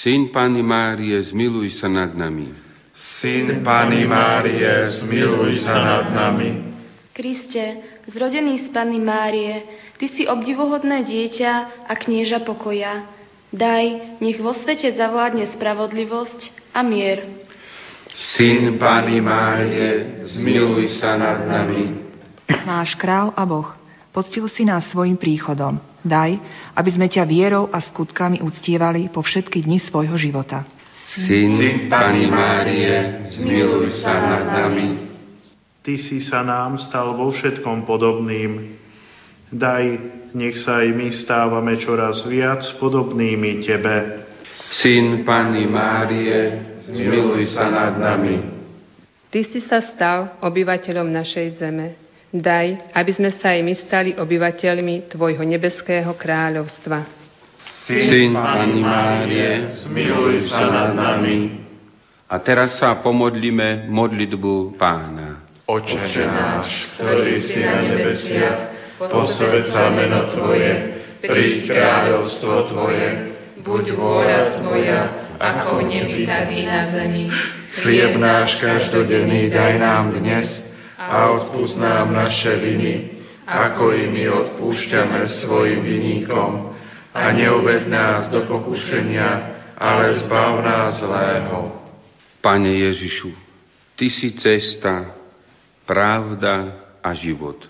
Syn 0.00 0.32
Panny 0.32 0.64
Márie, 0.64 1.20
zmiluj 1.28 1.76
sa 1.76 1.92
nad 1.92 2.16
nami. 2.16 2.56
Syn 3.20 3.60
Panny 3.60 4.08
Márie, 4.08 4.96
zmiluj 4.96 5.60
sa 5.60 5.76
nad 5.76 6.04
nami. 6.08 6.63
Kriste, 7.14 7.78
zrodený 8.10 8.66
z 8.66 8.74
Panny 8.74 8.98
Márie, 8.98 9.62
Ty 10.02 10.06
si 10.18 10.26
obdivuhodné 10.26 11.06
dieťa 11.06 11.86
a 11.86 11.92
knieža 11.94 12.42
pokoja. 12.42 13.06
Daj, 13.54 14.18
nech 14.18 14.42
vo 14.42 14.50
svete 14.50 14.90
zavládne 14.90 15.46
spravodlivosť 15.54 16.74
a 16.74 16.82
mier. 16.82 17.46
Syn 18.10 18.74
Panny 18.82 19.22
Márie, 19.22 20.26
zmiluj 20.26 20.98
sa 20.98 21.14
nad 21.14 21.46
nami. 21.46 22.02
Náš 22.66 22.98
král 22.98 23.30
a 23.38 23.46
Boh, 23.46 23.70
poctil 24.10 24.50
si 24.50 24.66
nás 24.66 24.90
svojim 24.90 25.14
príchodom. 25.14 25.78
Daj, 26.02 26.34
aby 26.74 26.90
sme 26.90 27.06
ťa 27.06 27.30
vierou 27.30 27.70
a 27.70 27.78
skutkami 27.78 28.42
uctievali 28.42 29.06
po 29.14 29.22
všetky 29.22 29.62
dni 29.62 29.78
svojho 29.86 30.18
života. 30.18 30.66
Syn 31.14 31.86
Panny 31.86 32.26
Márie, 32.26 33.30
zmiluj 33.38 34.02
sa 34.02 34.18
nad 34.18 34.42
nami. 34.50 35.13
Ty 35.84 36.00
si 36.00 36.24
sa 36.24 36.40
nám 36.40 36.80
stal 36.80 37.12
vo 37.12 37.28
všetkom 37.28 37.84
podobným. 37.84 38.72
Daj, 39.52 39.84
nech 40.32 40.56
sa 40.64 40.80
aj 40.80 40.88
my 40.96 41.08
stávame 41.12 41.76
čoraz 41.76 42.24
viac 42.24 42.64
podobnými 42.80 43.60
Tebe. 43.60 44.24
Syn 44.80 45.28
Panny 45.28 45.68
Márie, 45.68 46.72
zmiluj 46.88 47.52
sa 47.52 47.68
nad 47.68 48.00
nami. 48.00 48.40
Ty 49.28 49.40
si 49.44 49.60
sa 49.68 49.84
stal 49.92 50.40
obyvateľom 50.40 51.04
našej 51.04 51.60
zeme. 51.60 52.00
Daj, 52.32 52.96
aby 52.96 53.12
sme 53.12 53.36
sa 53.36 53.52
aj 53.52 53.60
my 53.60 53.74
stali 53.84 54.10
obyvateľmi 54.16 55.12
Tvojho 55.12 55.44
nebeského 55.44 56.16
kráľovstva. 56.16 57.04
Syn 57.84 58.32
Panny 58.32 58.80
Márie, 58.80 59.84
zmiluj 59.84 60.48
sa 60.48 60.64
nad 60.64 60.90
nami. 60.96 61.60
A 62.24 62.40
teraz 62.40 62.80
sa 62.80 62.96
pomodlíme 63.04 63.84
modlitbu 63.92 64.80
pána. 64.80 65.33
Oče 65.64 66.28
náš, 66.28 66.68
ktorý 67.00 67.40
si 67.40 67.56
na 67.64 67.80
nebesiach, 67.80 68.58
posved 69.00 69.72
sa 69.72 69.88
meno 69.96 70.28
Tvoje, 70.28 71.00
príď 71.24 71.72
kráľovstvo 71.72 72.68
Tvoje, 72.68 73.08
buď 73.64 73.84
vôľa 73.96 74.60
Tvoja, 74.60 75.00
ako 75.40 75.80
v 75.80 75.82
nebi, 75.88 76.28
tak 76.28 76.52
i 76.52 76.68
na 76.68 76.92
zemi. 76.92 77.32
Chlieb 77.80 78.12
náš 78.20 78.60
každodenný 78.60 79.48
daj 79.48 79.80
nám 79.80 80.12
dnes 80.20 80.52
a 81.00 81.32
odpúsť 81.32 81.80
nám 81.80 82.12
naše 82.12 82.60
viny, 82.60 83.24
ako 83.48 83.96
i 83.96 84.04
my 84.12 84.24
odpúšťame 84.44 85.48
svojim 85.48 85.80
viníkom. 85.80 86.76
A 87.16 87.32
neuved 87.32 87.88
nás 87.88 88.28
do 88.28 88.44
pokušenia, 88.44 89.56
ale 89.80 90.12
zbav 90.28 90.60
nás 90.60 91.00
zlého. 91.00 91.72
Pane 92.44 92.84
Ježišu, 92.84 93.32
Ty 93.96 94.06
si 94.10 94.34
cesta, 94.36 95.23
pravda 95.84 96.84
a 97.00 97.12
život. 97.16 97.60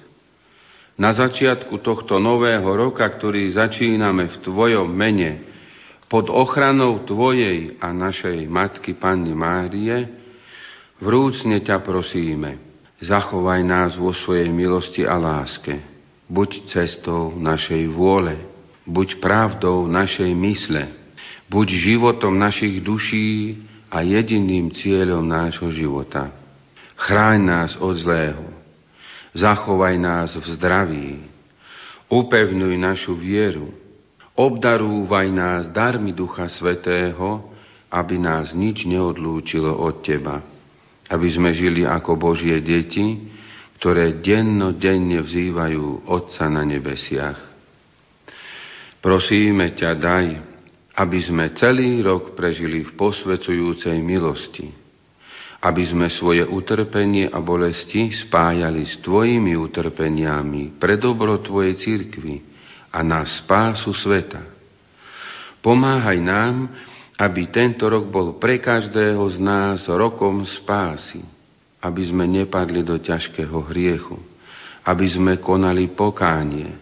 Na 0.94 1.10
začiatku 1.10 1.82
tohto 1.82 2.22
nového 2.22 2.70
roka, 2.70 3.02
ktorý 3.02 3.50
začíname 3.50 4.30
v 4.30 4.36
Tvojom 4.46 4.86
mene, 4.86 5.54
Pod 6.04 6.30
ochranou 6.30 7.02
Tvojej 7.02 7.80
a 7.82 7.90
našej 7.90 8.46
Matky 8.46 8.94
Panny 8.94 9.34
Márie 9.34 10.06
vrúcne 11.02 11.58
ťa 11.58 11.82
prosíme, 11.82 12.60
zachovaj 13.02 13.66
nás 13.66 13.98
vo 13.98 14.14
svojej 14.14 14.46
milosti 14.52 15.02
a 15.02 15.18
láske. 15.18 15.82
Buď 16.30 16.70
cestou 16.70 17.34
našej 17.34 17.90
vôle, 17.90 18.38
buď 18.86 19.18
pravdou 19.18 19.90
našej 19.90 20.30
mysle, 20.38 20.94
buď 21.50 21.66
životom 21.82 22.38
našich 22.38 22.78
duší 22.78 23.64
a 23.90 24.04
jediným 24.06 24.70
cieľom 24.70 25.24
nášho 25.24 25.72
života. 25.74 26.43
Chráň 26.94 27.38
nás 27.42 27.70
od 27.76 27.98
zlého, 27.98 28.46
zachovaj 29.34 29.98
nás 29.98 30.30
v 30.38 30.46
zdraví, 30.54 31.10
upevňuj 32.06 32.74
našu 32.78 33.18
vieru, 33.18 33.74
obdarúvaj 34.38 35.28
nás 35.34 35.62
darmi 35.74 36.14
Ducha 36.14 36.46
Svetého, 36.46 37.50
aby 37.90 38.18
nás 38.18 38.54
nič 38.54 38.86
neodlúčilo 38.86 39.74
od 39.74 40.02
Teba, 40.06 40.42
aby 41.10 41.28
sme 41.30 41.54
žili 41.54 41.86
ako 41.86 42.14
Božie 42.18 42.62
deti, 42.62 43.30
ktoré 43.78 44.22
denno-denne 44.22 45.22
vzývajú 45.22 46.08
Otca 46.08 46.46
na 46.48 46.62
nebesiach. 46.62 47.38
Prosíme 49.04 49.76
ťa, 49.76 49.90
daj, 50.00 50.26
aby 50.96 51.18
sme 51.20 51.52
celý 51.58 52.00
rok 52.00 52.32
prežili 52.32 52.86
v 52.86 52.96
posvecujúcej 52.96 53.98
milosti, 54.00 54.83
aby 55.64 55.82
sme 55.88 56.12
svoje 56.12 56.44
utrpenie 56.44 57.32
a 57.32 57.40
bolesti 57.40 58.12
spájali 58.12 58.84
s 58.84 59.00
Tvojimi 59.00 59.56
utrpeniami 59.56 60.76
pre 60.76 61.00
dobro 61.00 61.40
Tvojej 61.40 61.80
cirkvi 61.80 62.44
a 62.92 63.00
na 63.00 63.24
spásu 63.24 63.96
sveta. 63.96 64.44
Pomáhaj 65.64 66.20
nám, 66.20 66.68
aby 67.16 67.48
tento 67.48 67.88
rok 67.88 68.12
bol 68.12 68.36
pre 68.36 68.60
každého 68.60 69.24
z 69.32 69.40
nás 69.40 69.88
rokom 69.88 70.44
spásy, 70.44 71.24
aby 71.80 72.02
sme 72.04 72.28
nepadli 72.28 72.84
do 72.84 73.00
ťažkého 73.00 73.64
hriechu, 73.72 74.20
aby 74.84 75.06
sme 75.08 75.40
konali 75.40 75.88
pokánie. 75.96 76.76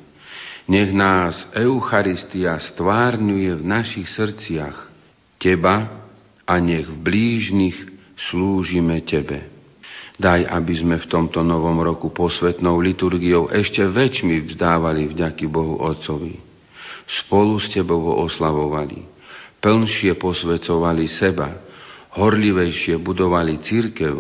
Nech 0.67 0.91
nás 0.91 1.39
Eucharistia 1.55 2.59
stvárňuje 2.75 3.63
v 3.63 3.63
našich 3.63 4.11
srdciach 4.11 4.91
Teba 5.39 6.03
a 6.43 6.55
nech 6.59 6.91
v 6.91 6.97
blížnych 6.99 7.92
slúžime 8.17 9.05
Tebe. 9.05 9.53
Daj, 10.21 10.45
aby 10.45 10.73
sme 10.77 10.97
v 11.01 11.07
tomto 11.09 11.41
novom 11.41 11.81
roku 11.81 12.13
posvetnou 12.13 12.79
liturgiou 12.79 13.49
ešte 13.49 13.83
väčšmi 13.83 14.55
vzdávali 14.55 15.11
vďaky 15.11 15.49
Bohu 15.49 15.81
Otcovi. 15.81 16.37
Spolu 17.09 17.59
s 17.59 17.73
Tebou 17.73 18.13
oslavovali, 18.23 19.03
plnšie 19.59 20.15
posvecovali 20.21 21.11
seba, 21.11 21.59
horlivejšie 22.15 23.01
budovali 23.01 23.59
církev 23.65 24.15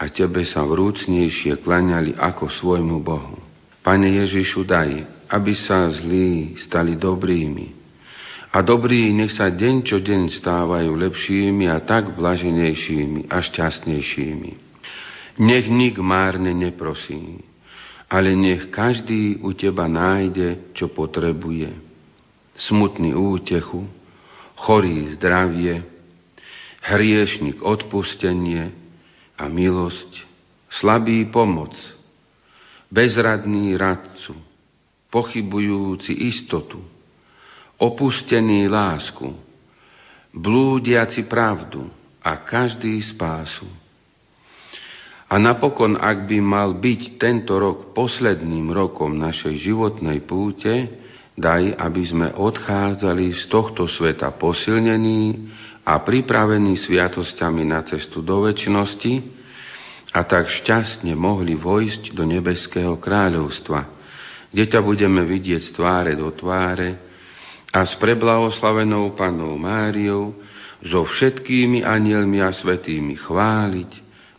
a 0.00 0.04
Tebe 0.08 0.42
sa 0.48 0.64
vrúcnejšie 0.64 1.60
klaňali 1.60 2.16
ako 2.16 2.48
svojmu 2.48 2.98
Bohu. 3.04 3.36
Pane 3.80 4.08
Ježišu, 4.24 4.64
daj, 4.64 5.04
aby 5.30 5.52
sa 5.54 5.88
zlí 5.94 6.58
stali 6.64 6.96
dobrými, 7.00 7.79
a 8.50 8.58
dobrí 8.66 9.14
nech 9.14 9.38
sa 9.38 9.46
deň 9.46 9.74
čo 9.86 10.02
deň 10.02 10.42
stávajú 10.42 10.90
lepšími 10.90 11.70
a 11.70 11.78
tak 11.86 12.18
blaženejšími 12.18 13.30
a 13.30 13.38
šťastnejšími. 13.38 14.52
Nech 15.38 15.66
nik 15.70 15.96
márne 16.02 16.50
neprosí, 16.50 17.38
ale 18.10 18.34
nech 18.34 18.74
každý 18.74 19.38
u 19.38 19.54
teba 19.54 19.86
nájde, 19.86 20.74
čo 20.74 20.90
potrebuje. 20.90 21.70
Smutný 22.58 23.14
útechu, 23.14 23.86
chorý 24.58 25.14
zdravie, 25.14 25.86
hriešnik 26.82 27.62
odpustenie 27.62 28.74
a 29.38 29.46
milosť, 29.46 30.26
slabý 30.82 31.22
pomoc, 31.30 31.72
bezradný 32.90 33.78
radcu, 33.78 34.34
pochybujúci 35.14 36.12
istotu, 36.34 36.82
opustený 37.80 38.68
lásku, 38.68 39.32
blúdiaci 40.36 41.24
pravdu 41.24 41.88
a 42.20 42.36
každý 42.44 43.00
spásu. 43.08 43.66
A 45.30 45.38
napokon, 45.38 45.96
ak 45.96 46.26
by 46.26 46.38
mal 46.42 46.76
byť 46.76 47.16
tento 47.16 47.56
rok 47.56 47.96
posledným 47.96 48.68
rokom 48.74 49.14
našej 49.16 49.62
životnej 49.62 50.26
púte, 50.26 50.90
daj, 51.38 51.72
aby 51.78 52.02
sme 52.04 52.28
odchádzali 52.34 53.32
z 53.32 53.42
tohto 53.48 53.88
sveta 53.88 54.34
posilnení 54.36 55.48
a 55.86 56.02
pripravení 56.02 56.76
sviatosťami 56.82 57.62
na 57.64 57.80
cestu 57.86 58.20
do 58.20 58.44
väčšnosti 58.44 59.14
a 60.10 60.20
tak 60.26 60.50
šťastne 60.50 61.14
mohli 61.14 61.54
vojsť 61.54 62.12
do 62.12 62.26
nebeského 62.26 62.98
kráľovstva, 62.98 63.80
kde 64.50 64.64
ťa 64.66 64.80
budeme 64.82 65.22
vidieť 65.24 65.62
z 65.62 65.70
tváre 65.78 66.12
do 66.18 66.28
tváre, 66.34 67.09
a 67.70 67.86
s 67.86 67.94
preblahoslavenou 68.02 69.14
Pannou 69.14 69.54
Máriou, 69.54 70.34
so 70.80 71.04
všetkými 71.04 71.84
anielmi 71.84 72.40
a 72.40 72.50
svetými 72.56 73.14
chváliť 73.20 73.90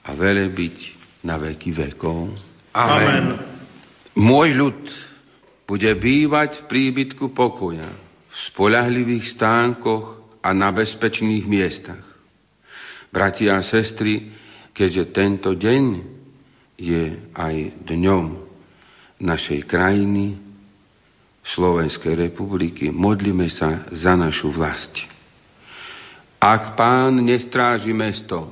a 0.06 0.18
velebiť 0.18 0.78
na 1.22 1.38
veky 1.38 1.70
vekov. 1.70 2.34
Amen. 2.74 3.38
Môj 4.18 4.50
ľud 4.58 4.82
bude 5.70 5.92
bývať 6.02 6.66
v 6.66 6.68
príbytku 6.68 7.32
pokoja, 7.32 7.88
v 8.28 8.36
spolahlivých 8.52 9.38
stánkoch 9.38 10.42
a 10.42 10.50
na 10.52 10.74
bezpečných 10.74 11.46
miestach. 11.46 12.04
Bratia 13.14 13.60
a 13.60 13.64
sestry, 13.64 14.34
keďže 14.74 15.14
tento 15.14 15.52
deň 15.54 15.84
je 16.82 17.04
aj 17.38 17.56
dňom 17.86 18.26
našej 19.22 19.70
krajiny, 19.70 20.51
Slovenskej 21.42 22.14
republiky. 22.14 22.94
Modlíme 22.94 23.50
sa 23.50 23.90
za 23.90 24.14
našu 24.14 24.54
vlast. 24.54 24.94
Ak 26.42 26.74
pán 26.74 27.22
nestráži 27.22 27.94
mesto, 27.94 28.50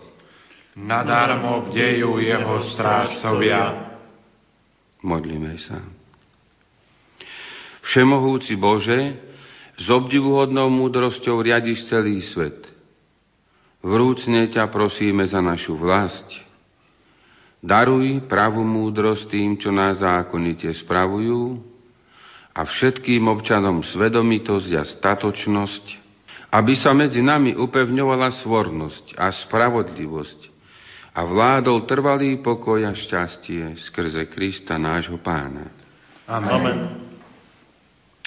nadarmo 0.78 1.69
bdejú 1.69 2.21
jeho 2.21 2.56
strážcovia. 2.73 3.93
Modlíme 5.02 5.58
sa. 5.63 5.82
Všemohúci 7.89 8.54
Bože, 8.54 9.17
s 9.80 9.88
obdivuhodnou 9.88 10.67
múdrosťou 10.67 11.39
riadiš 11.39 11.88
celý 11.88 12.19
svet. 12.30 12.67
Vrúcne 13.80 14.52
ťa 14.52 14.67
prosíme 14.67 15.23
za 15.23 15.39
našu 15.39 15.80
vlast. 15.80 16.28
Daruj 17.63 18.28
pravú 18.28 18.60
múdrosť 18.62 19.32
tým, 19.32 19.56
čo 19.56 19.71
nás 19.71 20.04
zákonite 20.04 20.67
spravujú, 20.84 21.63
a 22.59 22.67
všetkým 22.67 23.23
občanom 23.31 23.79
svedomitosť 23.87 24.69
a 24.75 24.83
statočnosť, 24.83 25.85
aby 26.51 26.75
sa 26.75 26.91
medzi 26.91 27.23
nami 27.23 27.55
upevňovala 27.55 28.43
svornosť 28.43 29.15
a 29.15 29.31
spravodlivosť 29.31 30.39
a 31.15 31.23
vládol 31.23 31.87
trvalý 31.87 32.43
pokoj 32.43 32.83
a 32.83 32.91
šťastie 32.91 33.79
skrze 33.87 34.27
Krista 34.27 34.75
nášho 34.75 35.23
pána. 35.23 35.71
Amen. 36.27 36.51
Amen. 36.51 36.79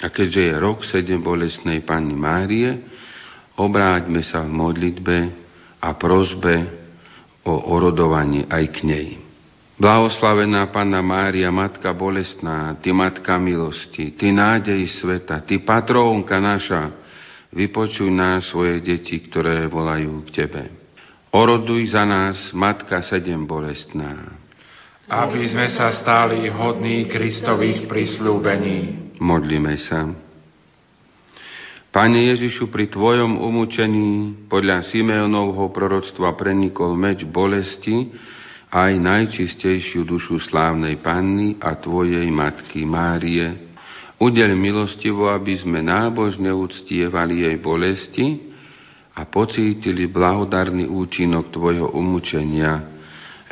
A 0.01 0.09
keďže 0.09 0.41
je 0.49 0.53
rok 0.57 0.81
sedem 0.83 1.21
bolestnej 1.21 1.85
Panny 1.85 2.17
Márie, 2.17 2.89
obráťme 3.55 4.25
sa 4.25 4.41
v 4.43 4.51
modlitbe 4.51 5.17
a 5.77 5.93
prozbe 5.93 6.55
o 7.45 7.53
orodovanie 7.69 8.49
aj 8.49 8.65
k 8.73 8.77
nej. 8.83 9.07
Blahoslavená 9.73 10.69
Panna 10.69 11.01
Mária, 11.01 11.49
Matka 11.49 11.97
bolestná, 11.97 12.77
Ty 12.77 12.93
Matka 12.93 13.41
milosti, 13.41 14.13
Ty 14.13 14.29
nádej 14.29 14.85
sveta, 15.01 15.41
Ty 15.41 15.65
patrónka 15.65 16.37
naša, 16.37 16.93
vypočuj 17.49 18.13
nás 18.13 18.53
svoje 18.53 18.85
deti, 18.85 19.17
ktoré 19.17 19.65
volajú 19.65 20.29
k 20.29 20.45
Tebe. 20.45 20.63
Oroduj 21.33 21.89
za 21.89 22.05
nás, 22.05 22.53
Matka 22.53 23.01
sedem 23.01 23.49
bolestná. 23.49 24.37
Aby 25.09 25.49
sme 25.49 25.65
sa 25.73 25.89
stali 25.97 26.45
hodní 26.53 27.09
Kristových 27.09 27.89
prislúbení. 27.89 29.09
Modlíme 29.17 29.73
sa. 29.89 30.05
Pane 31.93 32.29
Ježišu, 32.29 32.69
pri 32.69 32.89
Tvojom 32.93 33.41
umúčení 33.41 34.45
podľa 34.49 34.85
Simeonovho 34.89 35.69
proroctva 35.73 36.33
prenikol 36.37 36.93
meč 36.93 37.25
bolesti, 37.25 38.09
aj 38.73 38.97
najčistejšiu 38.97 40.01
dušu 40.01 40.41
slávnej 40.49 40.97
Panny 40.97 41.61
a 41.61 41.77
Tvojej 41.77 42.25
Matky 42.33 42.89
Márie, 42.89 43.69
udel 44.17 44.57
milostivo, 44.57 45.29
aby 45.29 45.53
sme 45.61 45.85
nábožne 45.85 46.49
uctievali 46.49 47.45
jej 47.45 47.57
bolesti 47.61 48.49
a 49.13 49.29
pocítili 49.29 50.09
blahodarný 50.09 50.89
účinok 50.89 51.53
Tvojho 51.53 51.93
umúčenia, 51.93 52.81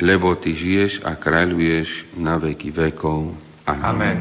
lebo 0.02 0.34
Ty 0.34 0.50
žiješ 0.50 1.06
a 1.06 1.14
kráľuješ 1.14 2.18
na 2.18 2.42
veky 2.42 2.74
vekov. 2.74 3.38
Amen. 3.62 3.86
Amen. 3.86 4.18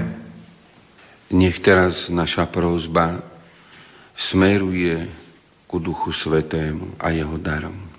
Nech 1.33 1.57
teraz 1.65 2.11
naša 2.13 2.45
prozba 2.53 3.25
smeruje 4.29 5.09
ku 5.65 5.81
Duchu 5.81 6.13
Svetému 6.13 6.93
a 7.01 7.09
jeho 7.09 7.41
darom. 7.41 7.90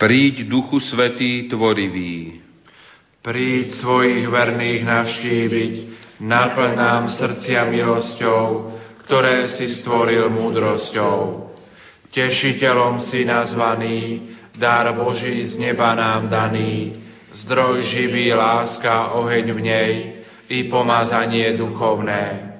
Príď, 0.00 0.48
Duchu 0.48 0.80
Svetý, 0.80 1.44
tvorivý. 1.52 2.40
Príď 3.20 3.84
svojich 3.84 4.32
verných 4.32 4.80
navštíviť, 4.88 5.74
naplň 6.24 6.72
nám 6.72 7.12
srdcia 7.20 7.68
milosťou, 7.68 8.44
ktoré 9.04 9.52
si 9.60 9.68
stvoril 9.76 10.32
múdrosťou. 10.32 11.52
Tešiteľom 12.16 13.12
si 13.12 13.28
nazvaný, 13.28 13.98
dar 14.56 14.88
Boží 14.96 15.52
z 15.52 15.60
neba 15.60 15.92
nám 15.92 16.32
daný, 16.32 16.96
zdroj 17.44 17.84
živý, 17.92 18.32
láska, 18.32 19.12
oheň 19.20 19.46
v 19.52 19.60
nej 19.60 19.92
i 20.48 20.64
pomazanie 20.72 21.60
duchovné. 21.60 22.56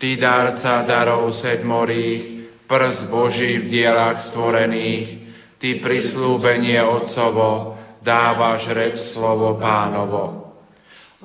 Ty, 0.00 0.08
darca 0.16 0.88
darov 0.88 1.36
sedmorých, 1.36 2.48
prst 2.64 3.12
Boží 3.12 3.60
v 3.60 3.76
dielach 3.76 4.24
stvorených, 4.32 5.17
Ty 5.58 5.82
prislúbenie 5.82 6.78
Otcovo, 6.86 7.74
dávaš 7.98 8.70
reč 8.70 8.96
slovo 9.10 9.58
pánovo. 9.58 10.54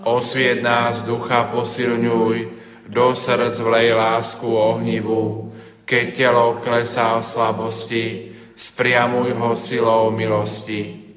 Osvied 0.01 0.65
nás 0.65 1.05
ducha 1.05 1.53
posilňuj, 1.53 2.63
do 2.89 3.15
srdc 3.15 3.61
vlej 3.61 3.93
lásku 3.95 4.43
ohnivú, 4.43 5.53
keď 5.85 6.05
telo 6.17 6.59
klesá 6.65 7.21
v 7.21 7.29
slabosti, 7.31 8.05
spriamuj 8.73 9.31
ho 9.37 9.51
silou 9.69 10.09
milosti. 10.11 11.13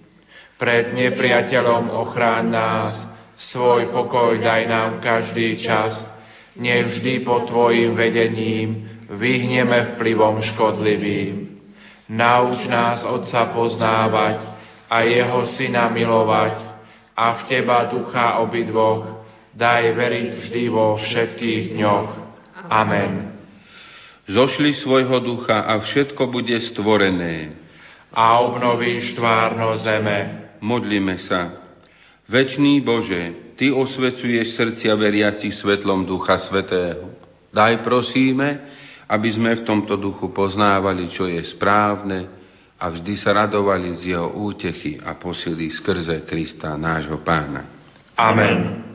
Pred 0.57 0.93
nepriateľom 0.95 1.93
ochráň 1.93 2.45
nás, 2.49 2.95
svoj 3.37 3.93
pokoj 3.93 4.41
daj 4.41 4.63
nám 4.69 5.01
každý 5.05 5.61
čas, 5.61 6.01
nevždy 6.57 7.25
pod 7.25 7.49
Tvojim 7.49 7.93
vedením, 7.93 8.89
vyhneme 9.13 9.97
vplyvom 9.97 10.41
škodlivým. 10.53 11.46
Nauč 12.07 12.71
nás 12.71 13.03
Otca 13.03 13.51
poznávať 13.51 14.39
a 14.87 15.03
Jeho 15.03 15.43
Syna 15.59 15.91
milovať 15.91 16.55
a 17.19 17.35
v 17.35 17.41
Teba 17.51 17.91
ducha 17.91 18.39
obidvoch 18.47 19.27
daj 19.57 19.91
veriť 19.97 20.29
vždy 20.39 20.63
vo 20.71 21.01
všetkých 21.03 21.63
dňoch. 21.75 22.09
Amen. 22.71 23.35
Zošli 24.31 24.79
svojho 24.83 25.19
ducha 25.23 25.67
a 25.67 25.83
všetko 25.83 26.31
bude 26.31 26.55
stvorené. 26.71 27.57
A 28.15 28.43
obnovíš 28.43 29.15
tvárno 29.15 29.75
zeme. 29.79 30.51
Modlíme 30.63 31.19
sa. 31.27 31.63
Večný 32.27 32.83
Bože, 32.83 33.55
Ty 33.57 33.73
osvecuješ 33.73 34.53
srdcia 34.59 34.93
veriacich 34.99 35.57
svetlom 35.57 36.05
Ducha 36.05 36.43
Svetého. 36.45 37.09
Daj 37.55 37.81
prosíme, 37.81 38.76
aby 39.07 39.29
sme 39.31 39.63
v 39.63 39.67
tomto 39.67 39.95
duchu 39.95 40.31
poznávali, 40.35 41.11
čo 41.15 41.31
je 41.31 41.43
správne 41.55 42.27
a 42.77 42.91
vždy 42.91 43.15
sa 43.17 43.33
radovali 43.33 43.97
z 44.03 44.15
jeho 44.15 44.29
útechy 44.37 45.01
a 45.01 45.17
posily 45.17 45.73
skrze 45.73 46.27
Krista, 46.29 46.77
nášho 46.77 47.23
pána. 47.25 47.65
Amen. 48.19 48.86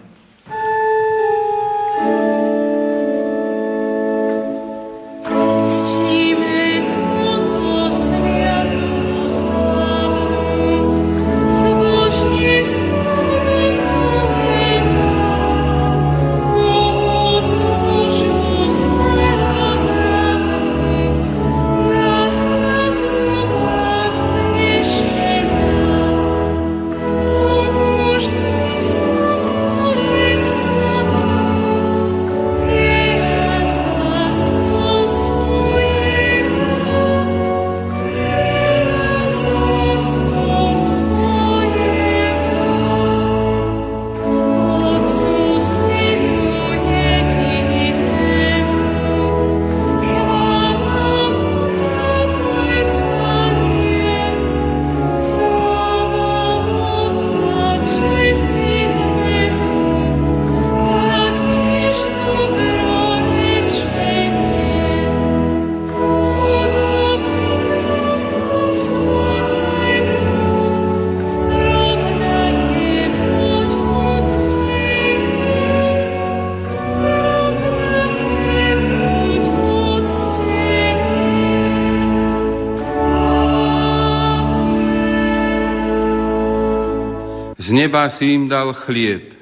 Neba 87.69 88.09
si 88.15 88.31
im 88.33 88.47
dal 88.47 88.73
chlieb, 88.87 89.35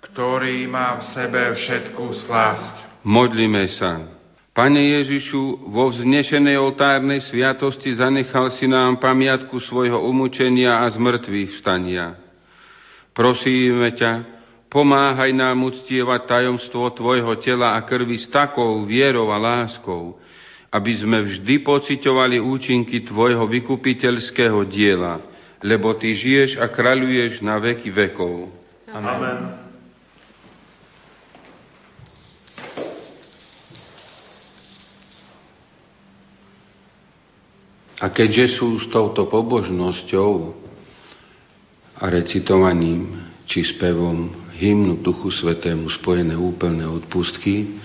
ktorý 0.00 0.64
má 0.66 0.98
v 0.98 1.02
sebe 1.12 1.42
všetkú 1.52 2.08
slasť. 2.24 3.04
Modlíme 3.04 3.68
sa. 3.76 4.08
Pane 4.56 4.80
Ježišu, 4.80 5.68
vo 5.68 5.92
vznešenej 5.92 6.56
oltárnej 6.56 7.20
sviatosti 7.28 7.92
zanechal 7.92 8.56
si 8.56 8.64
nám 8.64 8.96
pamiatku 8.96 9.60
svojho 9.60 10.00
umúčenia 10.00 10.80
a 10.80 10.88
zmrtvých 10.88 11.60
vstania. 11.60 12.16
Prosíme 13.12 13.92
ťa, 13.92 14.12
pomáhaj 14.72 15.36
nám 15.36 15.60
uctievať 15.60 16.24
tajomstvo 16.24 16.88
Tvojho 16.96 17.36
tela 17.44 17.76
a 17.76 17.84
krvi 17.84 18.16
s 18.16 18.32
takou 18.32 18.88
vierou 18.88 19.28
a 19.28 19.36
láskou, 19.36 20.16
aby 20.72 20.92
sme 21.04 21.20
vždy 21.28 21.60
pociťovali 21.60 22.40
účinky 22.40 23.04
Tvojho 23.04 23.44
vykupiteľského 23.44 24.64
diela, 24.72 25.35
lebo 25.64 25.96
Ty 25.96 26.08
žiješ 26.12 26.60
a 26.60 26.68
kráľuješ 26.68 27.40
na 27.40 27.56
veky 27.60 27.88
vekov. 27.92 28.52
Amen. 28.92 29.08
Amen. 29.08 29.66
A 37.96 38.12
keďže 38.12 38.60
sú 38.60 38.76
s 38.76 38.92
touto 38.92 39.24
pobožnosťou 39.24 40.52
a 41.96 42.04
recitovaním 42.12 43.24
či 43.48 43.64
spevom 43.64 44.52
hymnu 44.60 45.00
Duchu 45.00 45.32
Svetému 45.32 45.88
spojené 45.88 46.36
úplné 46.36 46.84
odpustky, 46.84 47.80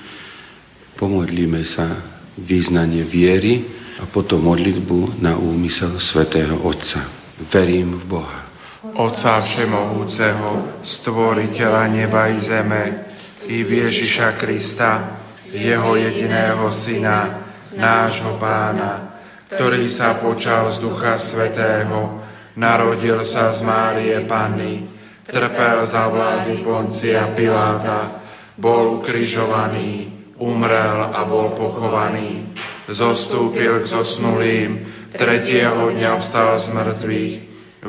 pomodlíme 1.00 1.64
sa 1.64 2.04
význanie 2.36 3.08
viery 3.08 3.64
a 4.04 4.06
potom 4.12 4.44
modlitbu 4.52 5.24
na 5.24 5.40
úmysel 5.40 5.96
Svetého 5.96 6.60
Otca. 6.60 7.21
Verím 7.50 7.98
v 8.02 8.06
Boha. 8.06 8.40
Otca 8.82 9.42
Všemohúceho, 9.46 10.82
stvoriteľa 10.82 11.84
neba 11.90 12.30
i 12.34 12.38
zeme, 12.42 12.84
i 13.46 13.66
Ježiša 13.66 14.38
Krista, 14.42 15.22
jeho 15.50 15.98
jediného 15.98 16.66
Syna, 16.86 17.20
nášho 17.78 18.38
Pána, 18.42 19.22
ktorý 19.50 19.86
sa 19.94 20.18
počal 20.22 20.78
z 20.78 20.78
Ducha 20.82 21.22
Svetého, 21.30 22.22
narodil 22.58 23.22
sa 23.26 23.54
z 23.58 23.66
Márie 23.66 24.18
Panny, 24.26 24.86
trpel 25.28 25.86
za 25.88 26.10
vlády 26.10 26.66
Poncia 26.66 27.32
Piláta, 27.38 28.22
bol 28.58 29.02
ukrižovaný, 29.02 30.10
umrel 30.42 31.12
a 31.14 31.22
bol 31.26 31.54
pochovaný, 31.54 32.50
zostúpil 32.90 33.84
k 33.84 33.86
zosnulým, 33.86 34.70
tretieho 35.14 35.92
dňa 35.92 36.12
vstal 36.24 36.52
z 36.64 36.68
mŕtvych, 36.74 37.34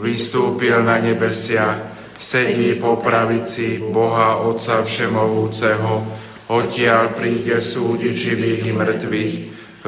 vystúpil 0.02 0.82
na 0.84 1.00
nebesia, 1.00 1.92
sedí 2.18 2.76
po 2.76 3.00
pravici 3.00 3.80
Boha 3.92 4.44
Otca 4.44 4.84
Všemovúceho, 4.84 5.92
odtiaľ 6.52 7.16
príde 7.16 7.56
súdiť 7.62 8.14
živých 8.14 8.60
i 8.68 8.72
mŕtvych. 8.72 9.36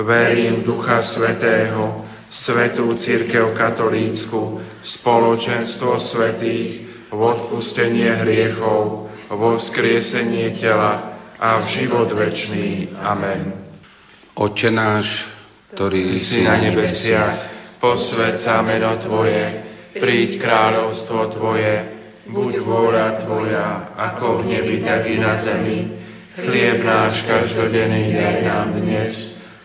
Verím 0.01 0.67
Ducha 0.67 1.07
Svetého, 1.07 2.03
Svetú 2.35 2.99
Církev 2.99 3.55
Katolícku, 3.55 4.59
spoločenstvo 4.83 6.03
svetých, 6.03 6.85
v 7.14 7.21
odpustenie 7.23 8.11
hriechov, 8.27 9.07
vo 9.31 9.51
vzkriesenie 9.55 10.59
tela 10.59 11.14
a 11.38 11.62
v 11.62 11.64
život 11.79 12.11
večný. 12.11 12.90
Amen. 12.99 13.63
Oče 14.35 14.66
náš, 14.66 15.07
ktorý 15.70 16.18
si 16.18 16.42
na 16.42 16.59
nebesiach, 16.59 17.55
posved 17.79 18.42
sa 18.42 18.66
meno 18.66 18.99
Tvoje, 18.99 19.62
príď 19.94 20.42
kráľovstvo 20.42 21.38
Tvoje, 21.38 21.75
buď 22.27 22.53
vôľa 22.66 23.23
Tvoja, 23.23 23.94
ako 23.94 24.42
v 24.42 24.59
nebi, 24.59 24.83
tak 24.83 25.07
i 25.07 25.23
na 25.23 25.38
zemi. 25.38 25.87
Chlieb 26.35 26.83
náš 26.83 27.23
každodenný 27.31 28.11
daj 28.11 28.38
nám 28.42 28.75
dnes 28.75 29.14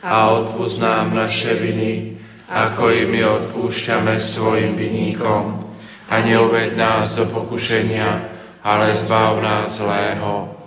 a 0.06 0.38
odpúsť 0.38 0.78
nám 0.78 1.18
naše 1.18 1.50
viny, 1.58 2.22
ako 2.46 2.94
i 2.94 3.10
my 3.10 3.22
odpúšťame 3.26 4.22
svojim 4.38 4.78
viníkom. 4.78 5.66
A 6.14 6.22
neuved 6.22 6.78
nás 6.78 7.18
do 7.18 7.26
pokušenia, 7.34 8.38
ale 8.62 9.02
zbav 9.02 9.42
nás 9.42 9.82
zlého. 9.82 10.59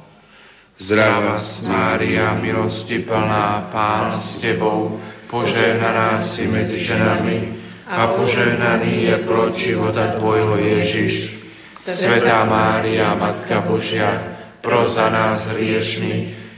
Zdravá 0.80 1.44
Mária, 1.68 2.32
milosti 2.40 3.04
plná, 3.04 3.68
Pán 3.68 4.20
s 4.24 4.40
Tebou, 4.40 4.96
požehnaná 5.28 6.32
si 6.32 6.48
medzi 6.48 6.80
ženami 6.88 7.38
a 7.85 8.16
požehnaný 8.16 9.04
je 9.04 9.16
plod 9.28 9.52
života 9.56 10.16
Tvojho 10.16 10.56
Ježiš. 10.56 11.12
Svetá 11.82 12.48
Mária, 12.48 13.12
Matka 13.18 13.61
Božia, 13.68 14.38
pro 14.62 14.88
za 14.88 15.11
nás 15.11 15.44
hriešný, 15.50 16.14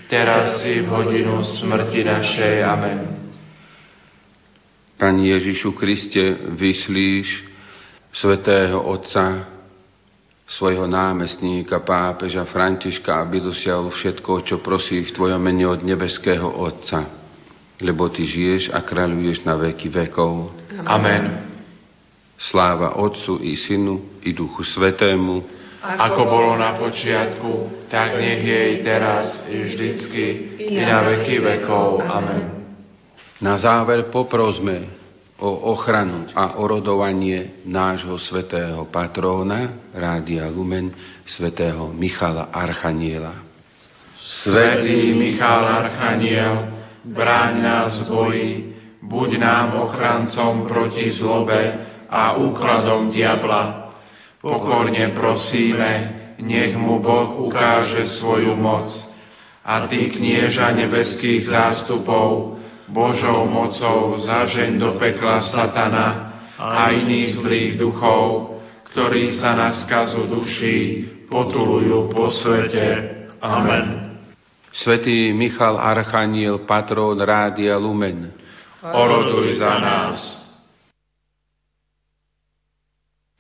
teraz 0.07 0.63
i 0.63 0.85
v 0.85 0.89
hodinu 0.89 1.41
smrti 1.43 2.05
našej. 2.05 2.55
Amen. 2.63 3.01
Pani 4.95 5.35
Ježišu 5.35 5.75
Kriste, 5.75 6.55
vyslíš 6.55 7.51
svetého 8.15 8.79
Otca, 8.79 9.54
svojho 10.45 10.85
námestníka, 10.85 11.81
pápeža 11.81 12.45
Františka, 12.45 13.21
aby 13.25 13.41
dosiahol 13.41 13.91
všetko, 13.91 14.33
čo 14.45 14.57
prosí 14.61 15.01
v 15.03 15.15
Tvojom 15.15 15.41
mene 15.41 15.65
od 15.65 15.81
nebeského 15.81 16.47
Otca 16.47 17.25
lebo 17.83 18.07
Ty 18.07 18.23
žiješ 18.23 18.71
a 18.71 18.79
kráľuješ 18.85 19.43
na 19.43 19.59
veky 19.59 19.91
vekov. 19.91 20.55
Amen. 20.87 21.51
Sláva 22.39 22.97
Otcu 23.01 23.41
i 23.43 23.59
Synu 23.59 24.23
i 24.23 24.31
Duchu 24.31 24.63
Svetému, 24.63 25.65
ako 25.85 26.23
bolo 26.25 26.57
na 26.57 26.81
počiatku, 26.81 27.85
tak 27.93 28.17
nech 28.17 28.41
je 28.41 28.61
i 28.73 28.77
teraz, 28.81 29.45
i 29.53 29.57
vždycky, 29.69 30.25
i 30.57 30.81
na 30.81 31.05
veky 31.13 31.45
vekov. 31.45 32.01
Amen. 32.01 32.45
Na 33.45 33.61
záver 33.61 34.09
poprosme 34.09 35.04
o 35.39 35.75
ochranu 35.75 36.31
a 36.31 36.63
orodovanie 36.63 37.67
nášho 37.67 38.15
svetého 38.23 38.87
patróna, 38.87 39.91
Rádia 39.91 40.47
Lumen, 40.47 40.95
svetého 41.27 41.91
Michala 41.91 42.55
Archaniela. 42.55 43.43
Svetý 44.47 45.11
Michal 45.15 45.65
Archaniel, 45.67 46.71
bráň 47.05 47.53
nás 47.63 47.95
boji, 48.07 48.79
buď 49.03 49.31
nám 49.39 49.75
ochrancom 49.85 50.71
proti 50.71 51.13
zlobe 51.13 51.61
a 52.09 52.39
úkladom 52.39 53.11
diabla. 53.11 53.91
Pokorne 54.39 55.13
prosíme, 55.13 55.91
nech 56.39 56.77
mu 56.77 57.03
Boh 57.03 57.43
ukáže 57.43 58.07
svoju 58.21 58.55
moc. 58.55 58.93
A 59.65 59.89
ty, 59.89 60.13
knieža 60.13 60.77
nebeských 60.77 61.49
zástupov, 61.49 62.54
Božou 62.89 63.49
mocou 63.49 64.21
zažeň 64.21 64.77
do 64.77 65.01
pekla 65.01 65.41
satana 65.49 66.07
a 66.61 66.93
iných 66.93 67.41
zlých 67.41 67.71
duchov, 67.81 68.61
ktorí 68.93 69.35
sa 69.41 69.57
na 69.57 69.73
skazu 69.85 70.29
duší 70.29 71.09
potulujú 71.27 72.13
po 72.13 72.29
svete. 72.29 72.87
Amen. 73.41 74.17
Svetý 74.75 75.31
Michal 75.33 75.79
Archaniel, 75.79 76.67
patrón 76.67 77.23
Rádia 77.23 77.79
Lumen. 77.79 78.31
Oroduj 78.85 79.57
za 79.57 79.75
nás. 79.81 80.19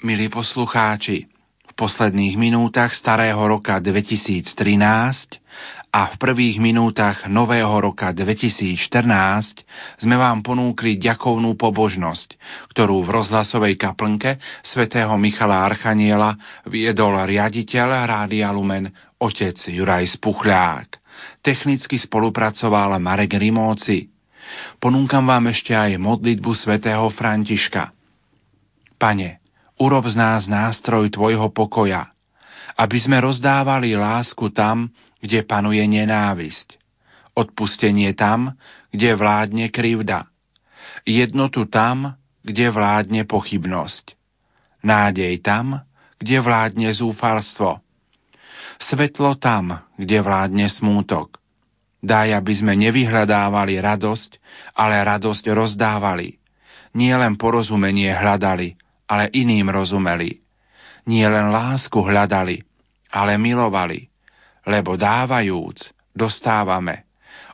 Milí 0.04 0.28
poslucháči, 0.28 1.26
v 1.64 1.72
posledných 1.72 2.36
minútach 2.36 2.92
starého 2.94 3.40
roka 3.40 3.76
2013 3.80 4.52
a 5.94 6.10
v 6.10 6.18
prvých 6.18 6.58
minútach 6.58 7.30
nového 7.30 7.70
roka 7.78 8.10
2014 8.10 10.02
sme 10.02 10.18
vám 10.18 10.42
ponúkli 10.42 10.98
ďakovnú 10.98 11.54
pobožnosť, 11.54 12.34
ktorú 12.74 13.06
v 13.06 13.22
rozhlasovej 13.22 13.78
kaplnke 13.78 14.42
svätého 14.66 15.14
Michala 15.14 15.62
Archaniela 15.62 16.34
viedol 16.66 17.14
riaditeľ 17.14 18.10
Rádia 18.10 18.50
Lumen 18.50 18.90
otec 19.22 19.54
Juraj 19.70 20.18
Spuchľák. 20.18 20.98
Technicky 21.46 21.94
spolupracoval 21.94 22.98
Marek 22.98 23.38
Rimóci. 23.38 24.10
Ponúkam 24.82 25.22
vám 25.22 25.54
ešte 25.54 25.78
aj 25.78 25.94
modlitbu 25.94 26.58
svätého 26.58 27.06
Františka. 27.14 27.94
Pane, 28.98 29.38
urob 29.78 30.10
z 30.10 30.18
nás 30.18 30.50
nástroj 30.50 31.06
Tvojho 31.14 31.54
pokoja, 31.54 32.10
aby 32.74 32.98
sme 32.98 33.22
rozdávali 33.22 33.94
lásku 33.94 34.50
tam, 34.50 34.90
kde 35.24 35.40
panuje 35.48 35.80
nenávisť, 35.80 36.76
odpustenie 37.32 38.12
tam, 38.12 38.60
kde 38.92 39.16
vládne 39.16 39.72
krivda, 39.72 40.28
jednotu 41.08 41.64
tam, 41.64 42.20
kde 42.44 42.68
vládne 42.68 43.24
pochybnosť, 43.24 44.12
nádej 44.84 45.40
tam, 45.40 45.80
kde 46.20 46.36
vládne 46.44 46.92
zúfalstvo, 46.92 47.80
svetlo 48.76 49.40
tam, 49.40 49.80
kde 49.96 50.20
vládne 50.20 50.68
smútok. 50.68 51.40
Daj, 52.04 52.36
aby 52.36 52.52
sme 52.52 52.76
nevyhľadávali 52.76 53.80
radosť, 53.80 54.36
ale 54.76 55.00
radosť 55.00 55.44
rozdávali. 55.56 56.36
Nie 56.92 57.16
len 57.16 57.40
porozumenie 57.40 58.12
hľadali, 58.12 58.76
ale 59.08 59.32
iným 59.32 59.72
rozumeli. 59.72 60.44
Nie 61.08 61.32
len 61.32 61.48
lásku 61.48 61.96
hľadali, 61.96 62.60
ale 63.08 63.40
milovali. 63.40 64.13
Lebo 64.64 64.96
dávajúc, 64.96 65.92
dostávame. 66.16 67.04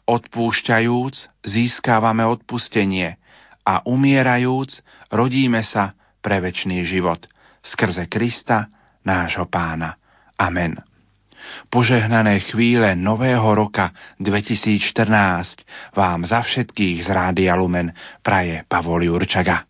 Odpúšťajúc, 0.07 1.45
získávame 1.47 2.27
odpustenie 2.27 3.19
a 3.63 3.83
umierajúc, 3.87 4.83
rodíme 5.11 5.63
sa 5.63 5.95
pre 6.19 6.43
väčší 6.43 6.83
život. 6.83 7.27
Skrze 7.63 8.09
Krista, 8.11 8.67
nášho 9.07 9.47
pána. 9.47 9.97
Amen. 10.41 10.77
Požehnané 11.73 12.41
chvíle 12.53 12.93
nového 12.97 13.55
roka 13.55 13.95
2014 14.21 15.65
vám 15.97 16.27
za 16.29 16.45
všetkých 16.45 17.05
z 17.05 17.09
Rádia 17.09 17.57
Lumen 17.57 17.93
praje 18.21 18.65
Pavol 18.69 19.09
Jurčaga. 19.09 19.70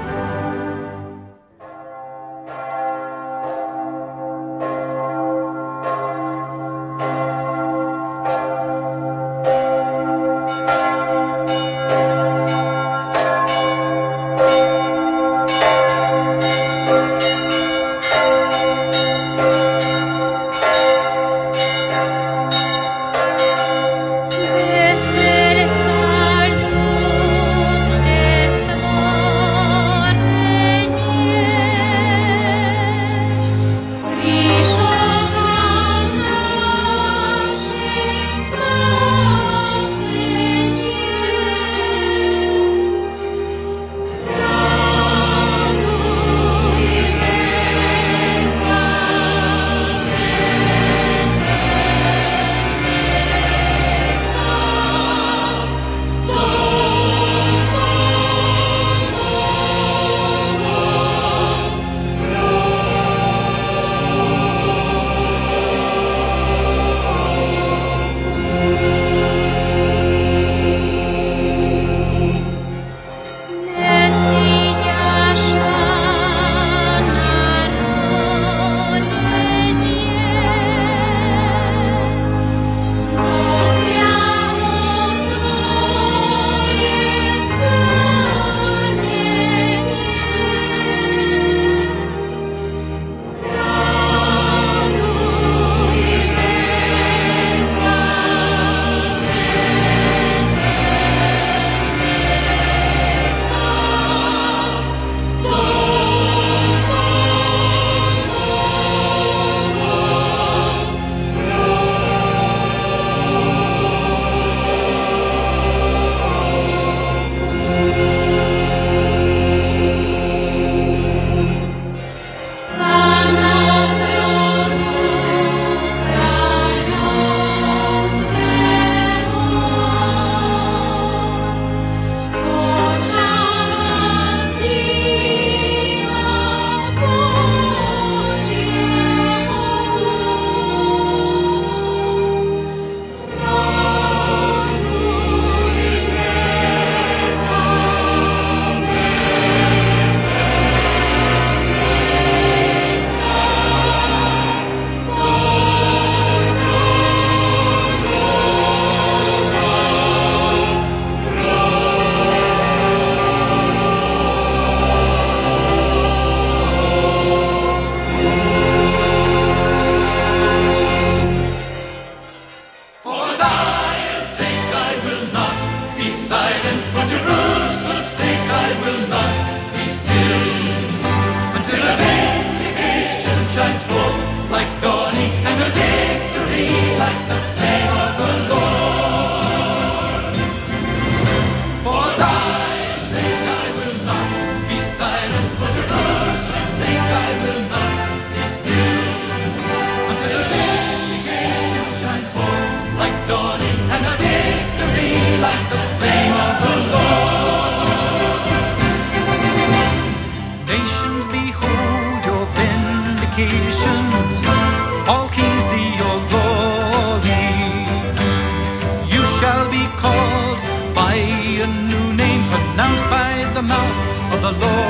the 223.61 223.67
mouth 223.67 224.33
of 224.33 224.41
the 224.41 224.65
Lord. 224.65 224.80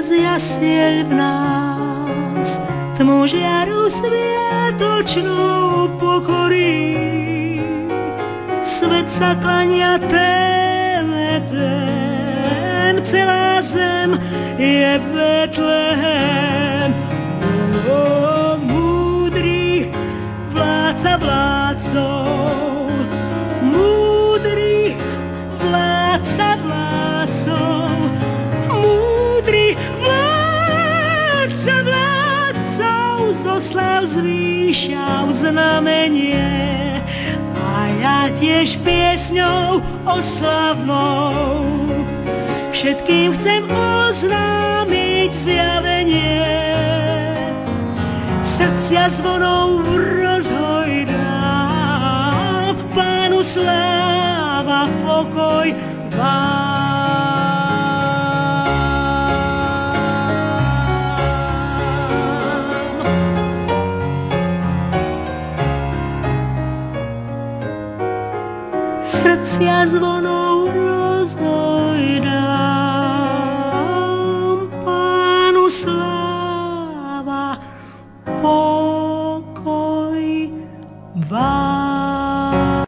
Dieťa 0.00 0.08
z 0.08 0.10
jasiel 0.16 1.04
v 1.04 1.12
nás, 1.12 2.48
tmu 2.96 3.28
žiaru 3.28 3.92
sviatočnú 4.00 5.44
pokorí. 6.00 6.88
Svet 8.80 9.08
sa 9.20 9.36
klania 9.44 10.00
ten, 10.08 11.04
celá 13.12 13.60
zem 13.68 14.16
je 14.56 14.92
Betlehem. 15.12 16.90
O, 17.84 18.56
múdry 18.56 19.92
vládca 20.52 21.12
vládcov, 21.20 21.59
zvýšav 34.70 35.34
znamenie. 35.42 36.46
A 37.58 37.90
ja 37.98 38.30
tiež 38.38 38.78
piesňou 38.86 39.82
oslavnou 40.06 41.90
všetkým 42.78 43.34
chcem 43.42 43.66
oznámiť 43.66 45.30
zjavenie. 45.42 46.46
Srdcia 48.54 49.18
zvonou 49.18 49.82
vrát 49.82 50.19